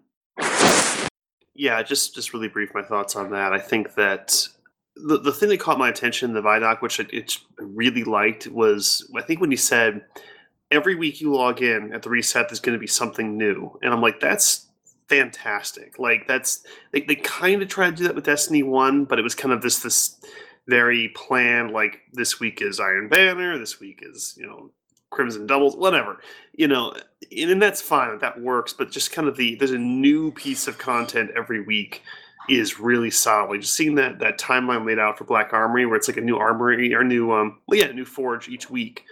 [1.54, 3.52] Yeah, just just really brief my thoughts on that.
[3.52, 4.48] I think that
[4.96, 9.08] the the thing that caught my attention the Vidoc, which I it really liked, was
[9.16, 10.02] I think when he said
[10.70, 13.92] every week you log in at the reset, there's going to be something new, and
[13.92, 14.66] I'm like, that's
[15.08, 15.98] fantastic.
[15.98, 19.22] Like that's they they kind of tried to do that with Destiny One, but it
[19.22, 20.18] was kind of this this
[20.66, 21.70] very planned.
[21.70, 24.70] Like this week is Iron Banner, this week is you know
[25.14, 26.20] Crimson Doubles, whatever.
[26.52, 26.94] You know,
[27.36, 28.18] and that's fine.
[28.18, 28.72] That works.
[28.72, 32.02] But just kind of the there's a new piece of content every week
[32.48, 33.62] is really solid.
[33.62, 36.36] Just seeing that that timeline laid out for Black Armory, where it's like a new
[36.36, 39.04] armory or new um well yeah new forge each week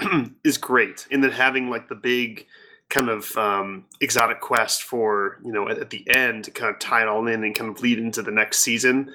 [0.44, 1.06] is great.
[1.10, 2.46] And then having like the big
[2.88, 6.78] kind of um, exotic quest for you know at, at, the end to kind of
[6.78, 9.12] tie it all in and kind of lead into the next season.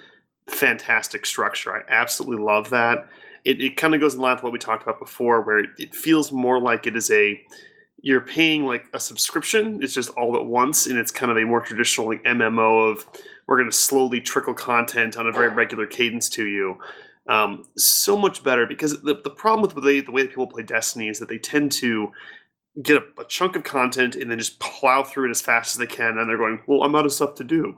[0.47, 1.75] Fantastic structure.
[1.75, 3.07] I absolutely love that.
[3.47, 5.69] It, it kind of goes in line with what we talked about before, where it,
[5.77, 7.41] it feels more like it is a
[8.01, 9.81] you're paying like a subscription.
[9.81, 13.07] It's just all at once, and it's kind of a more traditional like MMO of
[13.47, 16.77] we're going to slowly trickle content on a very regular cadence to you.
[17.29, 20.47] Um, so much better because the, the problem with the way, the way that people
[20.47, 22.11] play Destiny is that they tend to
[22.81, 25.79] get a, a, chunk of content and then just plow through it as fast as
[25.79, 27.75] they can, and they're going, "Well, I'm out of stuff to do."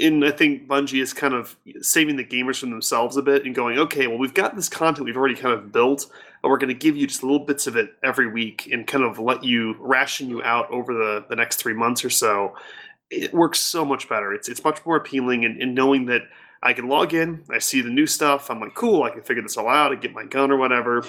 [0.00, 3.54] And I think Bungie is kind of saving the gamers from themselves a bit and
[3.54, 6.06] going, "Okay, well, we've got this content we've already kind of built,
[6.42, 9.04] and we're going to give you just little bits of it every week and kind
[9.04, 12.54] of let you ration you out over the the next three months or so."
[13.10, 14.32] It works so much better.
[14.32, 16.22] It's it's much more appealing, and, and knowing that
[16.62, 18.50] I can log in, I see the new stuff.
[18.50, 19.92] I'm like, cool, I can figure this all out.
[19.92, 21.04] I get my gun or whatever,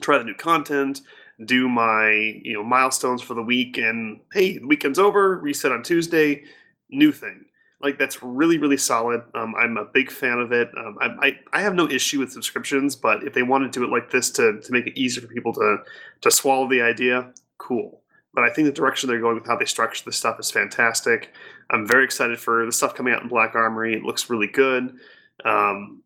[0.00, 1.00] try the new content,
[1.44, 2.10] do my
[2.42, 5.38] you know milestones for the week, and hey, the weekend's over.
[5.38, 6.44] Reset on Tuesday,
[6.90, 7.44] new thing.
[7.80, 9.22] Like that's really really solid.
[9.34, 10.68] Um, I'm a big fan of it.
[10.76, 13.84] Um, I, I, I have no issue with subscriptions, but if they want to do
[13.84, 15.78] it like this to to make it easier for people to
[16.22, 18.02] to swallow the idea, cool
[18.38, 21.32] but I think the direction they're going with how they structure the stuff is fantastic.
[21.70, 23.94] I'm very excited for the stuff coming out in Black Armory.
[23.94, 24.94] It looks really good.
[25.44, 26.04] Um,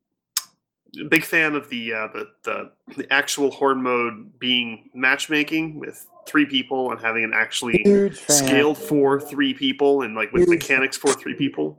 [1.09, 6.47] big fan of the, uh, the, the the actual horde mode being matchmaking with three
[6.47, 10.61] people and having it actually scaled for three people and like with Huge.
[10.61, 11.79] mechanics for three people.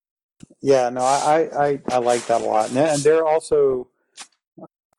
[0.60, 3.88] yeah, no, I, I I like that a lot, and they're also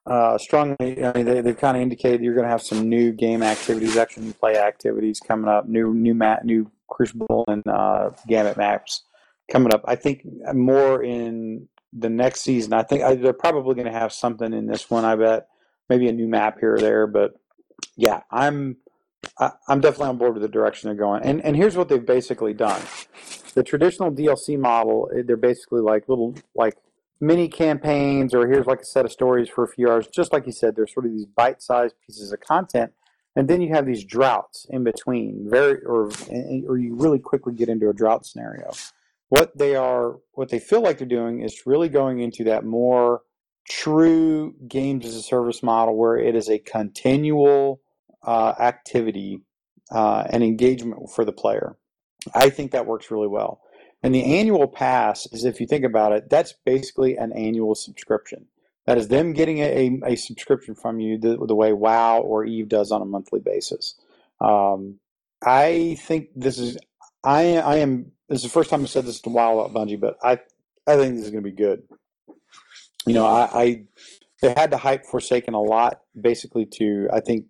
[0.05, 1.03] uh, strongly.
[1.03, 3.97] I mean, they, they've kind of indicated you're going to have some new game activities,
[3.97, 5.67] action play activities coming up.
[5.67, 9.03] New new mat, new Crucible and uh, Gambit maps
[9.51, 9.83] coming up.
[9.85, 12.73] I think more in the next season.
[12.73, 15.05] I think I, they're probably going to have something in this one.
[15.05, 15.47] I bet
[15.89, 17.07] maybe a new map here or there.
[17.07, 17.33] But
[17.97, 18.77] yeah, I'm
[19.37, 21.23] I, I'm definitely on board with the direction they're going.
[21.23, 22.81] And and here's what they've basically done.
[23.53, 26.77] The traditional DLC model, eh, they're basically like little like
[27.19, 30.07] mini campaigns or here's like a set of stories for a few hours.
[30.07, 32.93] Just like you said, there's sort of these bite-sized pieces of content,
[33.35, 35.47] and then you have these droughts in between.
[35.49, 36.09] Very or
[36.67, 38.71] or you really quickly get into a drought scenario.
[39.31, 43.21] What they are, what they feel like they're doing is really going into that more
[43.69, 47.79] true games as a service model where it is a continual
[48.27, 49.39] uh, activity
[49.89, 51.77] uh, and engagement for the player.
[52.35, 53.61] I think that works really well.
[54.03, 58.47] And the annual pass is, if you think about it, that's basically an annual subscription.
[58.85, 62.67] That is them getting a, a subscription from you the, the, way WoW or Eve
[62.67, 63.95] does on a monthly basis.
[64.41, 64.99] Um,
[65.41, 66.77] I think this is,
[67.23, 69.73] I, I am, this is the first time I said this in a while about
[69.73, 70.39] Bungie, but I,
[70.87, 71.83] I think this is going to be good.
[73.05, 73.83] You know, I, I,
[74.41, 77.45] they had to hype Forsaken a lot, basically to, I think,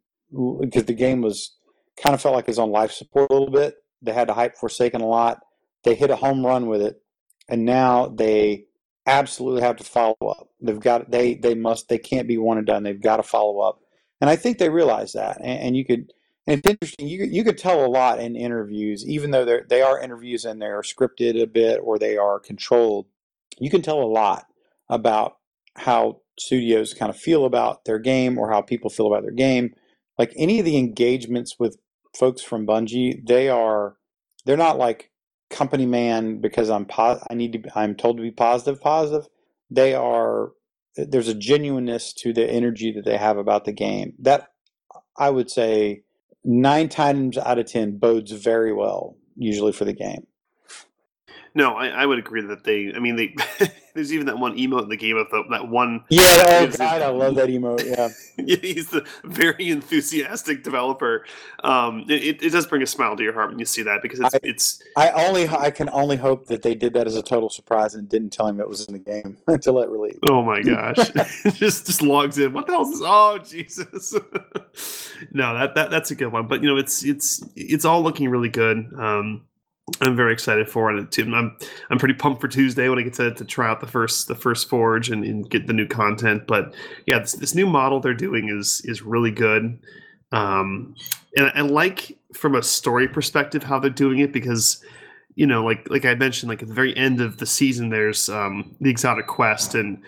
[0.60, 1.56] because the game was
[2.04, 3.76] kind of felt like it's on life support a little bit.
[4.02, 5.42] They had to hype Forsaken a lot
[5.84, 7.02] they hit a home run with it,
[7.50, 8.66] and now they
[9.06, 10.50] absolutely have to follow up.
[10.62, 12.84] They've got they they must they can't be one and done.
[12.84, 13.80] They've got to follow up,
[14.20, 15.38] and I think they realize that.
[15.42, 16.14] And, and you could
[16.52, 17.08] it's interesting.
[17.08, 20.62] You you could tell a lot in interviews, even though they they are interviews and
[20.62, 23.08] they are scripted a bit or they are controlled.
[23.60, 24.46] You can tell a lot
[24.90, 25.38] about
[25.78, 29.74] how studios kind of feel about their game or how people feel about their game.
[30.18, 31.78] Like any of the engagements with
[32.18, 33.98] folks from Bungie, they are
[34.46, 35.12] they're not like
[35.50, 39.28] company man because I'm po- I need to I'm told to be positive positive.
[39.70, 40.52] They are
[40.96, 44.14] there's a genuineness to the energy that they have about the game.
[44.20, 44.50] That
[45.18, 46.04] I would say
[46.44, 50.28] nine times out of ten bodes very well usually for the game.
[51.54, 52.94] No, I, I would agree that they.
[52.94, 53.36] I mean, they.
[53.94, 56.06] there's even that one emote in the game of the, that one.
[56.10, 57.82] Yeah, oh god, I love that emote.
[58.38, 61.26] Yeah, he's the very enthusiastic developer.
[61.64, 64.20] Um, it, it does bring a smile to your heart when you see that because
[64.22, 64.82] it's I, it's.
[64.96, 68.08] I only I can only hope that they did that as a total surprise and
[68.08, 70.20] didn't tell him it was in the game until it released.
[70.30, 70.96] Oh my gosh!
[71.54, 72.54] just just logs in.
[72.54, 73.02] What the hell is this?
[73.04, 74.16] Oh Jesus!
[75.32, 76.48] No, that that that's a good one.
[76.48, 78.78] But you know, it's it's it's all looking really good.
[78.98, 79.46] Um,
[80.00, 81.12] I'm very excited for it.
[81.12, 81.24] Too.
[81.34, 81.58] I'm
[81.90, 84.36] I'm pretty pumped for Tuesday when I get to, to try out the first the
[84.36, 86.48] first forge and, and get the new content.
[86.48, 86.74] But
[87.08, 89.80] yeah, this, this new model they're doing is is really good.
[90.32, 90.96] Um,
[91.36, 94.82] and I like from a story perspective how they're doing it because
[95.36, 98.30] you know like like I mentioned like at the very end of the season there's
[98.30, 100.02] um, the exotic quest and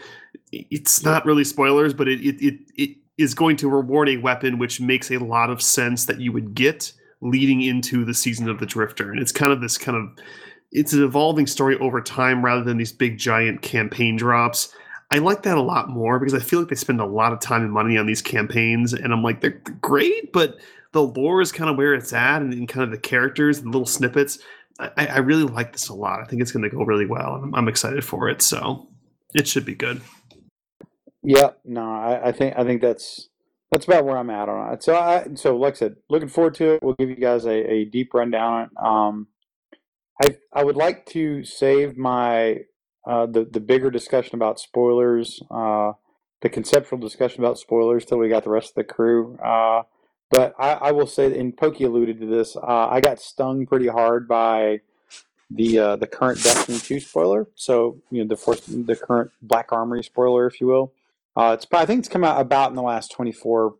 [0.51, 4.57] it's not really spoilers, but it it, it, it is going to reward a weapon
[4.57, 6.91] which makes a lot of sense that you would get
[7.24, 10.24] leading into the season of the Drifter, and it's kind of this kind of
[10.72, 14.76] it's an evolving story over time rather than these big giant campaign drops.
[15.11, 17.39] I like that a lot more because I feel like they spend a lot of
[17.39, 20.57] time and money on these campaigns, and I'm like they're great, but
[20.91, 23.68] the lore is kind of where it's at, and, and kind of the characters and
[23.68, 24.39] little snippets.
[24.80, 26.20] I, I, really like this a lot.
[26.20, 28.41] I think it's going to go really well, and I'm, I'm, excited for it.
[28.41, 28.88] So
[29.36, 30.01] it should be good.
[31.24, 33.30] Yeah, no, I, I think I think that's
[33.72, 34.84] that's about where I'm at on it.
[34.84, 36.84] So I so like I said, looking forward to it.
[36.84, 38.70] We'll give you guys a, a deep rundown.
[38.82, 39.28] Um,
[40.22, 42.66] I I would like to save my
[43.08, 45.94] uh, the the bigger discussion about spoilers, uh,
[46.42, 49.38] the conceptual discussion about spoilers till we got the rest of the crew.
[49.38, 49.84] Uh,
[50.30, 53.88] but I, I, will say, and Pokey alluded to this, uh, I got stung pretty
[53.88, 54.82] hard by
[55.52, 57.48] the uh, the current Destiny two spoiler.
[57.56, 60.92] So you know the the current Black Armory spoiler, if you will.
[61.36, 63.76] Uh, it's I think it's come out about in the last 24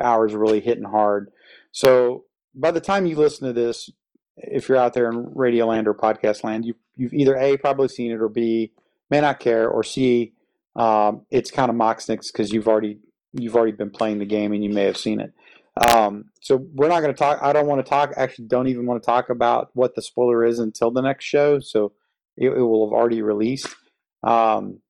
[0.00, 1.30] hours, really hitting hard.
[1.70, 2.24] So
[2.54, 3.90] by the time you listen to this,
[4.36, 7.88] if you're out there in Radio Land or Podcast Land, you, you've either a probably
[7.88, 8.72] seen it or b
[9.10, 10.32] may not care or c
[10.78, 12.98] um, it's kind of mocksnicks because you've already
[13.32, 15.32] you've already been playing the game and you may have seen it.
[15.76, 17.40] Um, so we're not going to talk.
[17.42, 18.12] I don't want to talk.
[18.16, 21.58] Actually, don't even want to talk about what the spoiler is until the next show.
[21.58, 21.92] So
[22.36, 23.74] it, it will have already released.
[24.22, 24.80] Um,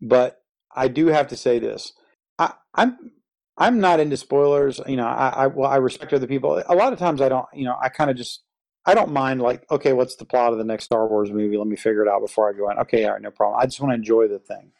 [0.00, 0.39] but
[0.74, 1.92] I do have to say this.
[2.38, 3.12] I, I'm
[3.56, 4.80] I'm not into spoilers.
[4.86, 6.62] You know, I, I well, I respect other people.
[6.66, 7.46] A lot of times, I don't.
[7.54, 8.42] You know, I kind of just
[8.86, 9.42] I don't mind.
[9.42, 11.56] Like, okay, what's the plot of the next Star Wars movie?
[11.56, 12.78] Let me figure it out before I go in.
[12.78, 13.60] Okay, all right, no problem.
[13.60, 14.72] I just want to enjoy the thing.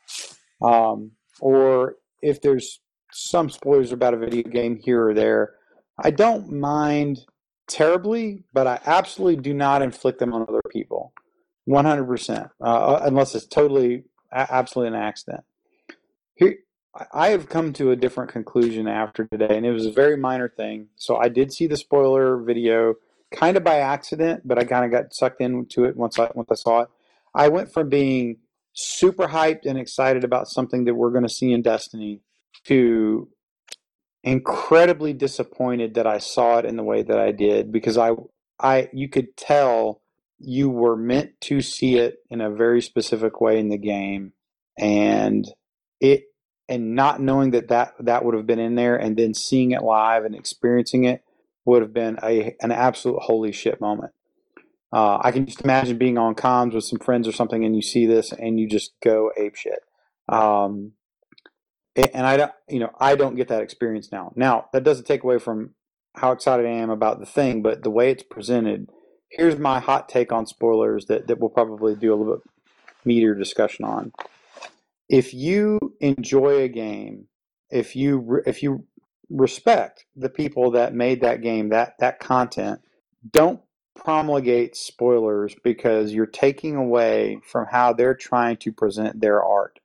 [0.63, 2.81] Um, or if there's
[3.13, 5.55] some spoilers about a video game here or there,
[5.99, 7.27] I don't mind
[7.69, 11.13] terribly, but I absolutely do not inflict them on other people.
[11.69, 15.45] 100%, uh, unless it's totally, absolutely an accident.
[16.41, 16.57] Here,
[17.13, 20.49] I have come to a different conclusion after today, and it was a very minor
[20.49, 20.89] thing.
[20.97, 22.95] So I did see the spoiler video
[23.31, 26.49] kind of by accident, but I kind of got sucked into it once I once
[26.51, 26.89] I saw it.
[27.35, 28.39] I went from being
[28.73, 32.23] super hyped and excited about something that we're going to see in Destiny
[32.65, 33.29] to
[34.25, 38.13] incredibly disappointed that I saw it in the way that I did because I
[38.59, 40.01] I you could tell
[40.39, 44.33] you were meant to see it in a very specific way in the game
[44.79, 45.47] and
[46.01, 46.25] it
[46.71, 49.83] and not knowing that that, that would have been in there and then seeing it
[49.83, 51.25] live and experiencing it
[51.65, 54.13] would have been a an absolute holy shit moment.
[54.93, 57.83] Uh, I can just imagine being on comms with some friends or something, and you
[57.83, 59.81] see this, and you just go ape shit.
[60.29, 60.93] Um,
[61.97, 64.33] and I don't, you know, I don't get that experience now.
[64.37, 65.75] Now that doesn't take away from
[66.17, 68.89] how excited I am about the thing, but the way it's presented.
[69.29, 72.45] Here's my hot take on spoilers that that we'll probably do a little bit
[73.07, 74.13] meatier discussion on
[75.11, 77.27] if you enjoy a game,
[77.69, 78.87] if you if you
[79.29, 82.81] respect the people that made that game, that that content,
[83.33, 83.61] don't
[83.97, 89.81] promulgate spoilers because you're taking away from how they're trying to present their art.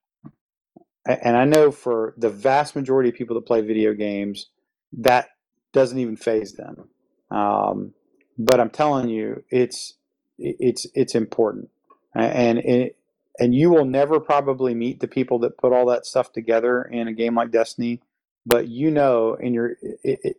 [1.08, 4.50] And I know for the vast majority of people that play video games,
[4.94, 5.30] that
[5.74, 6.90] doesn't even phase them.
[7.32, 7.94] Um,
[8.38, 9.96] but I'm telling you, it's
[10.38, 11.70] it's it's important,
[12.14, 12.98] and it,
[13.40, 17.08] and you will never probably meet the people that put all that stuff together in
[17.08, 18.02] a game like Destiny,
[18.46, 20.38] but you know in your it, it,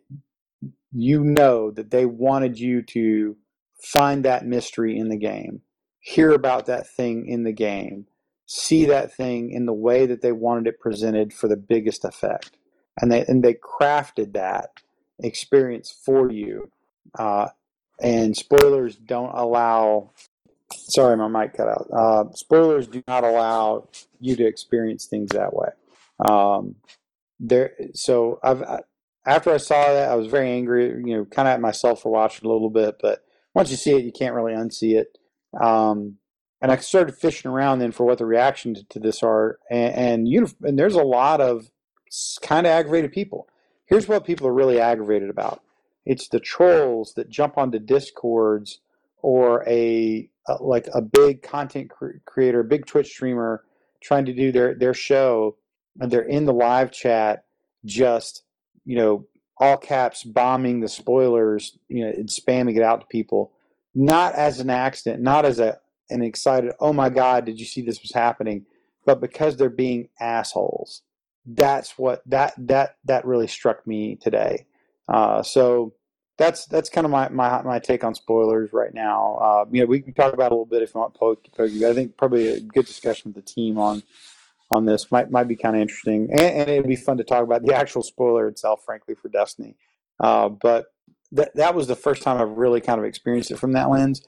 [0.91, 3.37] you know that they wanted you to
[3.79, 5.61] find that mystery in the game,
[5.99, 8.07] hear about that thing in the game,
[8.45, 12.57] see that thing in the way that they wanted it presented for the biggest effect,
[12.99, 14.81] and they and they crafted that
[15.19, 16.71] experience for you.
[17.17, 17.49] Uh,
[17.99, 20.11] and spoilers don't allow
[20.89, 21.87] Sorry, my mic cut out.
[21.93, 25.69] Uh, spoilers do not allow you to experience things that way.
[26.19, 26.75] Um,
[27.39, 28.63] there, so I've
[29.25, 30.87] after I saw that, I was very angry.
[31.05, 33.91] You know, kind of at myself for watching a little bit, but once you see
[33.95, 35.17] it, you can't really unsee it.
[35.59, 36.17] Um,
[36.61, 39.93] and I started fishing around then for what the reaction to, to this are, and
[39.93, 41.69] and, uni- and there's a lot of
[42.41, 43.47] kind of aggravated people.
[43.85, 45.61] Here's what people are really aggravated about:
[46.05, 48.79] it's the trolls that jump onto discords
[49.21, 53.63] or a, a like a big content cre- creator, big Twitch streamer
[54.01, 55.57] trying to do their their show,
[55.99, 57.45] and they're in the live chat,
[57.85, 58.43] just
[58.85, 59.25] you know,
[59.57, 63.51] all caps bombing the spoilers, you know, and spamming it out to people,
[63.93, 65.79] not as an accident, not as a
[66.09, 68.65] an excited, oh my god, did you see this was happening,
[69.05, 71.01] but because they're being assholes.
[71.45, 74.65] That's what that that that really struck me today.
[75.07, 75.93] Uh, so
[76.37, 79.37] that's that's kind of my, my my take on spoilers right now.
[79.41, 81.51] Uh, you know, we can talk about a little bit if you want, Pokey.
[81.85, 84.03] I think probably a good discussion with the team on
[84.69, 87.43] on this might might be kind of interesting, and, and, it'd be fun to talk
[87.43, 89.75] about the actual spoiler itself, frankly, for Destiny.
[90.19, 90.87] Uh, but
[91.31, 94.25] that that was the first time I've really kind of experienced it from that lens.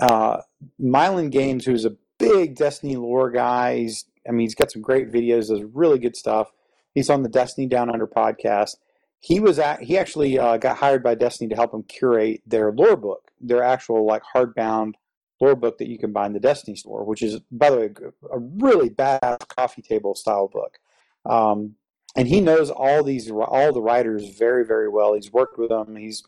[0.00, 0.38] Uh,
[0.80, 5.12] Myelin Games, who's a big Destiny lore guy, he's I mean he's got some great
[5.12, 6.50] videos, does really good stuff.
[6.94, 8.76] He's on the Destiny Down Under podcast.
[9.22, 12.72] He was at he actually uh, got hired by Destiny to help him curate their
[12.72, 14.94] lore book, their actual like hardbound
[15.40, 17.90] lore book that you can buy in the Destiny store, which is, by the way,
[18.32, 20.78] a really badass coffee table style book.
[21.24, 21.76] Um,
[22.16, 25.14] and he knows all these all the writers very very well.
[25.14, 25.94] He's worked with them.
[25.94, 26.24] He's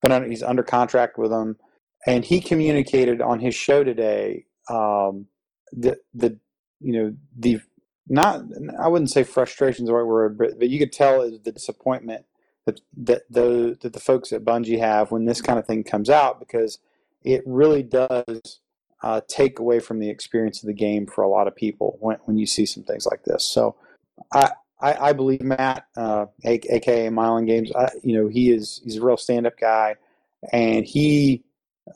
[0.00, 1.56] been under, he's under contract with them,
[2.06, 5.26] and he communicated on his show today um,
[5.72, 6.38] the the
[6.80, 7.58] you know the
[8.08, 8.42] not
[8.80, 12.24] I wouldn't say frustration is the right word, but, but you could tell the disappointment
[12.66, 12.80] that
[13.30, 16.78] the that the folks at Bungie have when this kind of thing comes out because
[17.22, 18.60] it really does
[19.02, 22.18] uh, take away from the experience of the game for a lot of people when,
[22.24, 23.44] when you see some things like this.
[23.44, 23.76] So
[24.32, 24.50] I,
[24.80, 29.04] I, I believe Matt, uh, aka Myelin Games, I, you know, he is he's a
[29.04, 29.96] real stand up guy
[30.52, 31.44] and he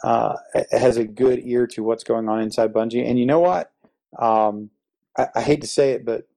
[0.02, 0.36] uh,
[0.70, 3.08] has a good ear to what's going on inside Bungie.
[3.08, 3.72] And you know what?
[4.18, 4.70] Um,
[5.16, 6.28] I, I, hate to say it, but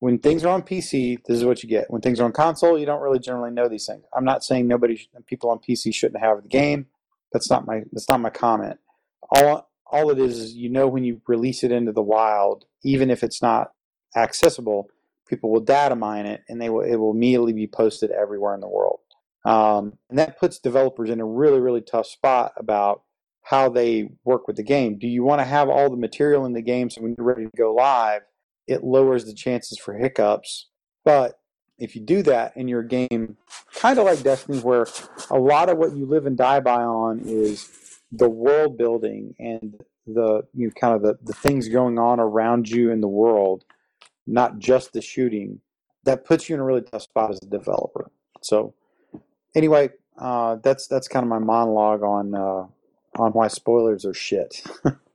[0.00, 1.90] when things are on PC, this is what you get.
[1.90, 4.04] When things are on console, you don't really generally know these things.
[4.16, 6.86] I'm not saying nobody, people on PC shouldn't have the game.
[7.32, 8.78] That's not my that's not my comment.
[9.30, 13.10] All all it is is you know when you release it into the wild, even
[13.10, 13.72] if it's not
[14.16, 14.88] accessible,
[15.28, 18.60] people will data mine it and they will it will immediately be posted everywhere in
[18.60, 19.00] the world.
[19.44, 23.02] Um, and that puts developers in a really really tough spot about
[23.42, 24.98] how they work with the game.
[24.98, 27.44] Do you want to have all the material in the game so when you're ready
[27.44, 28.22] to go live,
[28.68, 30.66] it lowers the chances for hiccups?
[31.04, 31.40] But
[31.78, 33.36] if you do that in your game,
[33.74, 34.86] kind of like Destiny, where
[35.30, 37.70] a lot of what you live and die by on is
[38.12, 42.68] the world building and the you know, kind of the, the things going on around
[42.68, 43.64] you in the world,
[44.26, 45.60] not just the shooting,
[46.04, 48.10] that puts you in a really tough spot as a developer.
[48.40, 48.74] So
[49.54, 52.66] anyway, uh, that's that's kind of my monologue on uh,
[53.20, 54.62] on why spoilers are shit.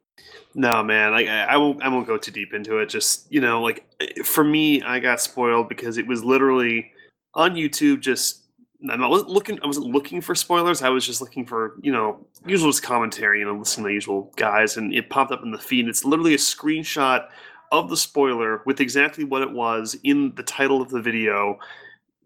[0.56, 1.82] No, man, like I, I won't.
[1.82, 2.88] I won't go too deep into it.
[2.88, 3.86] Just you know, like
[4.24, 6.92] for me, I got spoiled because it was literally
[7.34, 8.02] on YouTube.
[8.02, 8.44] Just
[8.90, 9.60] I wasn't looking.
[9.64, 10.84] I wasn't looking for spoilers.
[10.84, 13.40] I was just looking for you know usual commentary.
[13.40, 15.88] You know, listening to the usual guys, and it popped up in the feed.
[15.88, 17.28] It's literally a screenshot
[17.72, 21.58] of the spoiler with exactly what it was in the title of the video.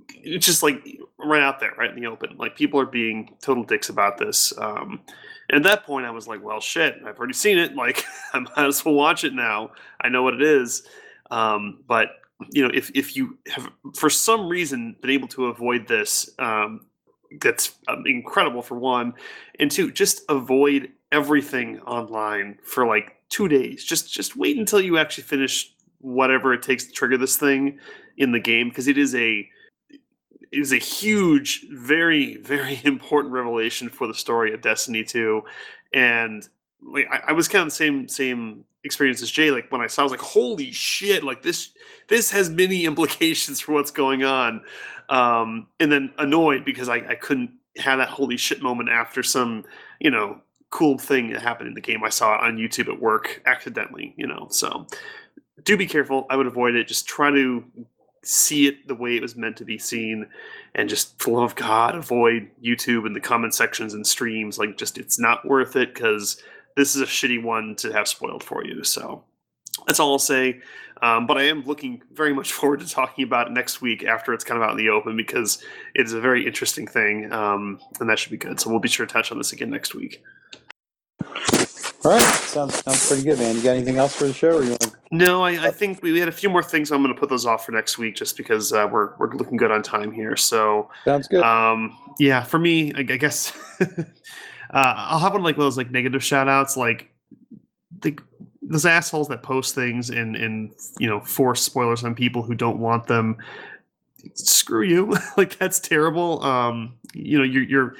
[0.10, 0.86] It's just like
[1.18, 2.36] right out there, right in the open.
[2.38, 4.52] Like people are being total dicks about this.
[4.58, 5.00] Um,
[5.50, 7.72] and at that point, I was like, well, shit, I've already seen it.
[7.76, 9.72] Like, I might as well watch it now.
[10.02, 10.84] I know what it is.
[11.32, 12.10] Um, but,
[12.52, 16.88] you know, if, if you have, for some reason, been able to avoid this, um,
[17.40, 19.14] that's um, incredible for one.
[19.60, 23.84] And two, just avoid everything online for like two days.
[23.84, 27.80] Just just wait until you actually finish whatever it takes to trigger this thing
[28.18, 29.48] in the game because it is a
[30.52, 35.42] is a huge, very, very important revelation for the story of Destiny 2.
[35.94, 36.48] And
[36.82, 39.52] like I, I, was kind of the same same experience as Jay.
[39.52, 41.24] Like when I saw, I was like, "Holy shit!
[41.24, 41.70] Like this,
[42.08, 44.62] this has many implications for what's going on."
[45.10, 49.64] Um, and then annoyed because I, I couldn't have that holy shit moment after some,
[50.00, 52.04] you know, cool thing that happened in the game.
[52.04, 54.48] I saw it on YouTube at work accidentally, you know.
[54.50, 54.86] So
[55.64, 56.26] do be careful.
[56.30, 56.88] I would avoid it.
[56.88, 57.64] Just try to
[58.28, 60.28] see it the way it was meant to be seen
[60.76, 64.58] and just for love of god avoid youtube and the comment sections and streams.
[64.58, 66.42] Like just it's not worth it because
[66.76, 68.84] this is a shitty one to have spoiled for you.
[68.84, 69.24] So
[69.86, 70.60] that's all i'll say.
[71.02, 74.34] Um, but i am looking very much forward to talking about it next week after
[74.34, 75.64] it's kind of out in the open because
[75.94, 78.60] it's a very interesting thing um, and that should be good.
[78.60, 80.24] So we'll be sure to touch on this again next week
[82.08, 83.58] All right, sounds sounds pretty good, man.
[83.58, 84.80] You got anything else for the show, or you want?
[84.80, 84.92] To...
[85.12, 86.90] No, I, I think we had a few more things.
[86.90, 89.58] I'm going to put those off for next week, just because uh, we're we're looking
[89.58, 90.38] good on time here.
[90.38, 91.44] So sounds good.
[91.44, 93.52] Um, yeah, for me, I, I guess
[93.82, 94.06] uh,
[94.72, 97.12] I'll have one like those like negative shout outs, like
[98.00, 98.18] the
[98.62, 102.80] those assholes that post things and and you know force spoilers on people who don't
[102.80, 103.36] want them.
[104.34, 105.14] Screw you!
[105.36, 106.42] like that's terrible.
[106.42, 107.96] Um, you know, you're, you're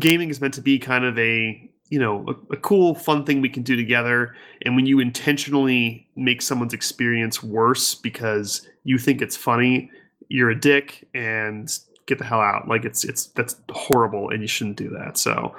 [0.00, 3.40] gaming is meant to be kind of a you know a, a, cool fun thing
[3.40, 4.34] we can do together.
[4.62, 9.90] And when you intentionally make someone's experience worse because you think it's funny
[10.28, 12.68] you're a dick and get the hell out.
[12.68, 15.16] Like it's it's that's horrible and you shouldn't do that.
[15.18, 15.54] So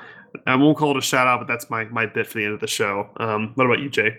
[0.46, 2.54] i won't call it a shout out but that's my my bit for the end
[2.54, 3.10] of the show.
[3.18, 4.18] Um, what about you jay?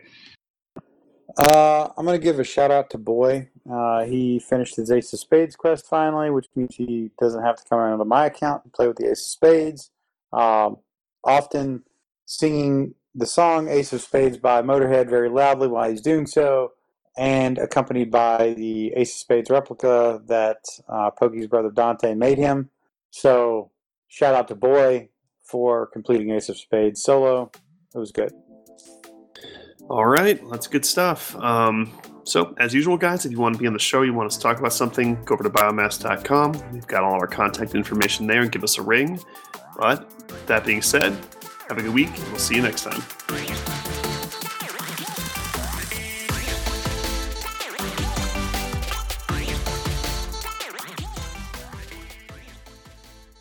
[1.39, 3.49] Uh, i'm to give a shout out to boy.
[3.71, 7.65] Uh, he finished his ace of spades quest finally which means he doesn't have to
[7.69, 9.91] come out of my account and play with the ace of spades.
[10.33, 10.79] Um,
[11.25, 11.83] often
[12.27, 16.73] singing the song Ace of Spades by Motorhead very loudly while he's doing so,
[17.17, 20.59] and accompanied by the Ace of Spades replica that
[20.89, 22.69] uh, Pokey's brother Dante made him.
[23.11, 23.71] So,
[24.09, 25.09] shout out to Boy
[25.43, 27.51] for completing Ace of Spades solo.
[27.95, 28.33] It was good.
[29.89, 31.35] All right, that's good stuff.
[31.37, 31.93] Um,
[32.25, 34.37] so, as usual, guys, if you want to be on the show, you want us
[34.37, 36.73] to talk about something, go over to biomass.com.
[36.73, 39.21] We've got all our contact information there and give us a ring.
[39.79, 40.11] But
[40.49, 41.17] that being said,
[41.69, 43.76] have a good week, we'll see you next time.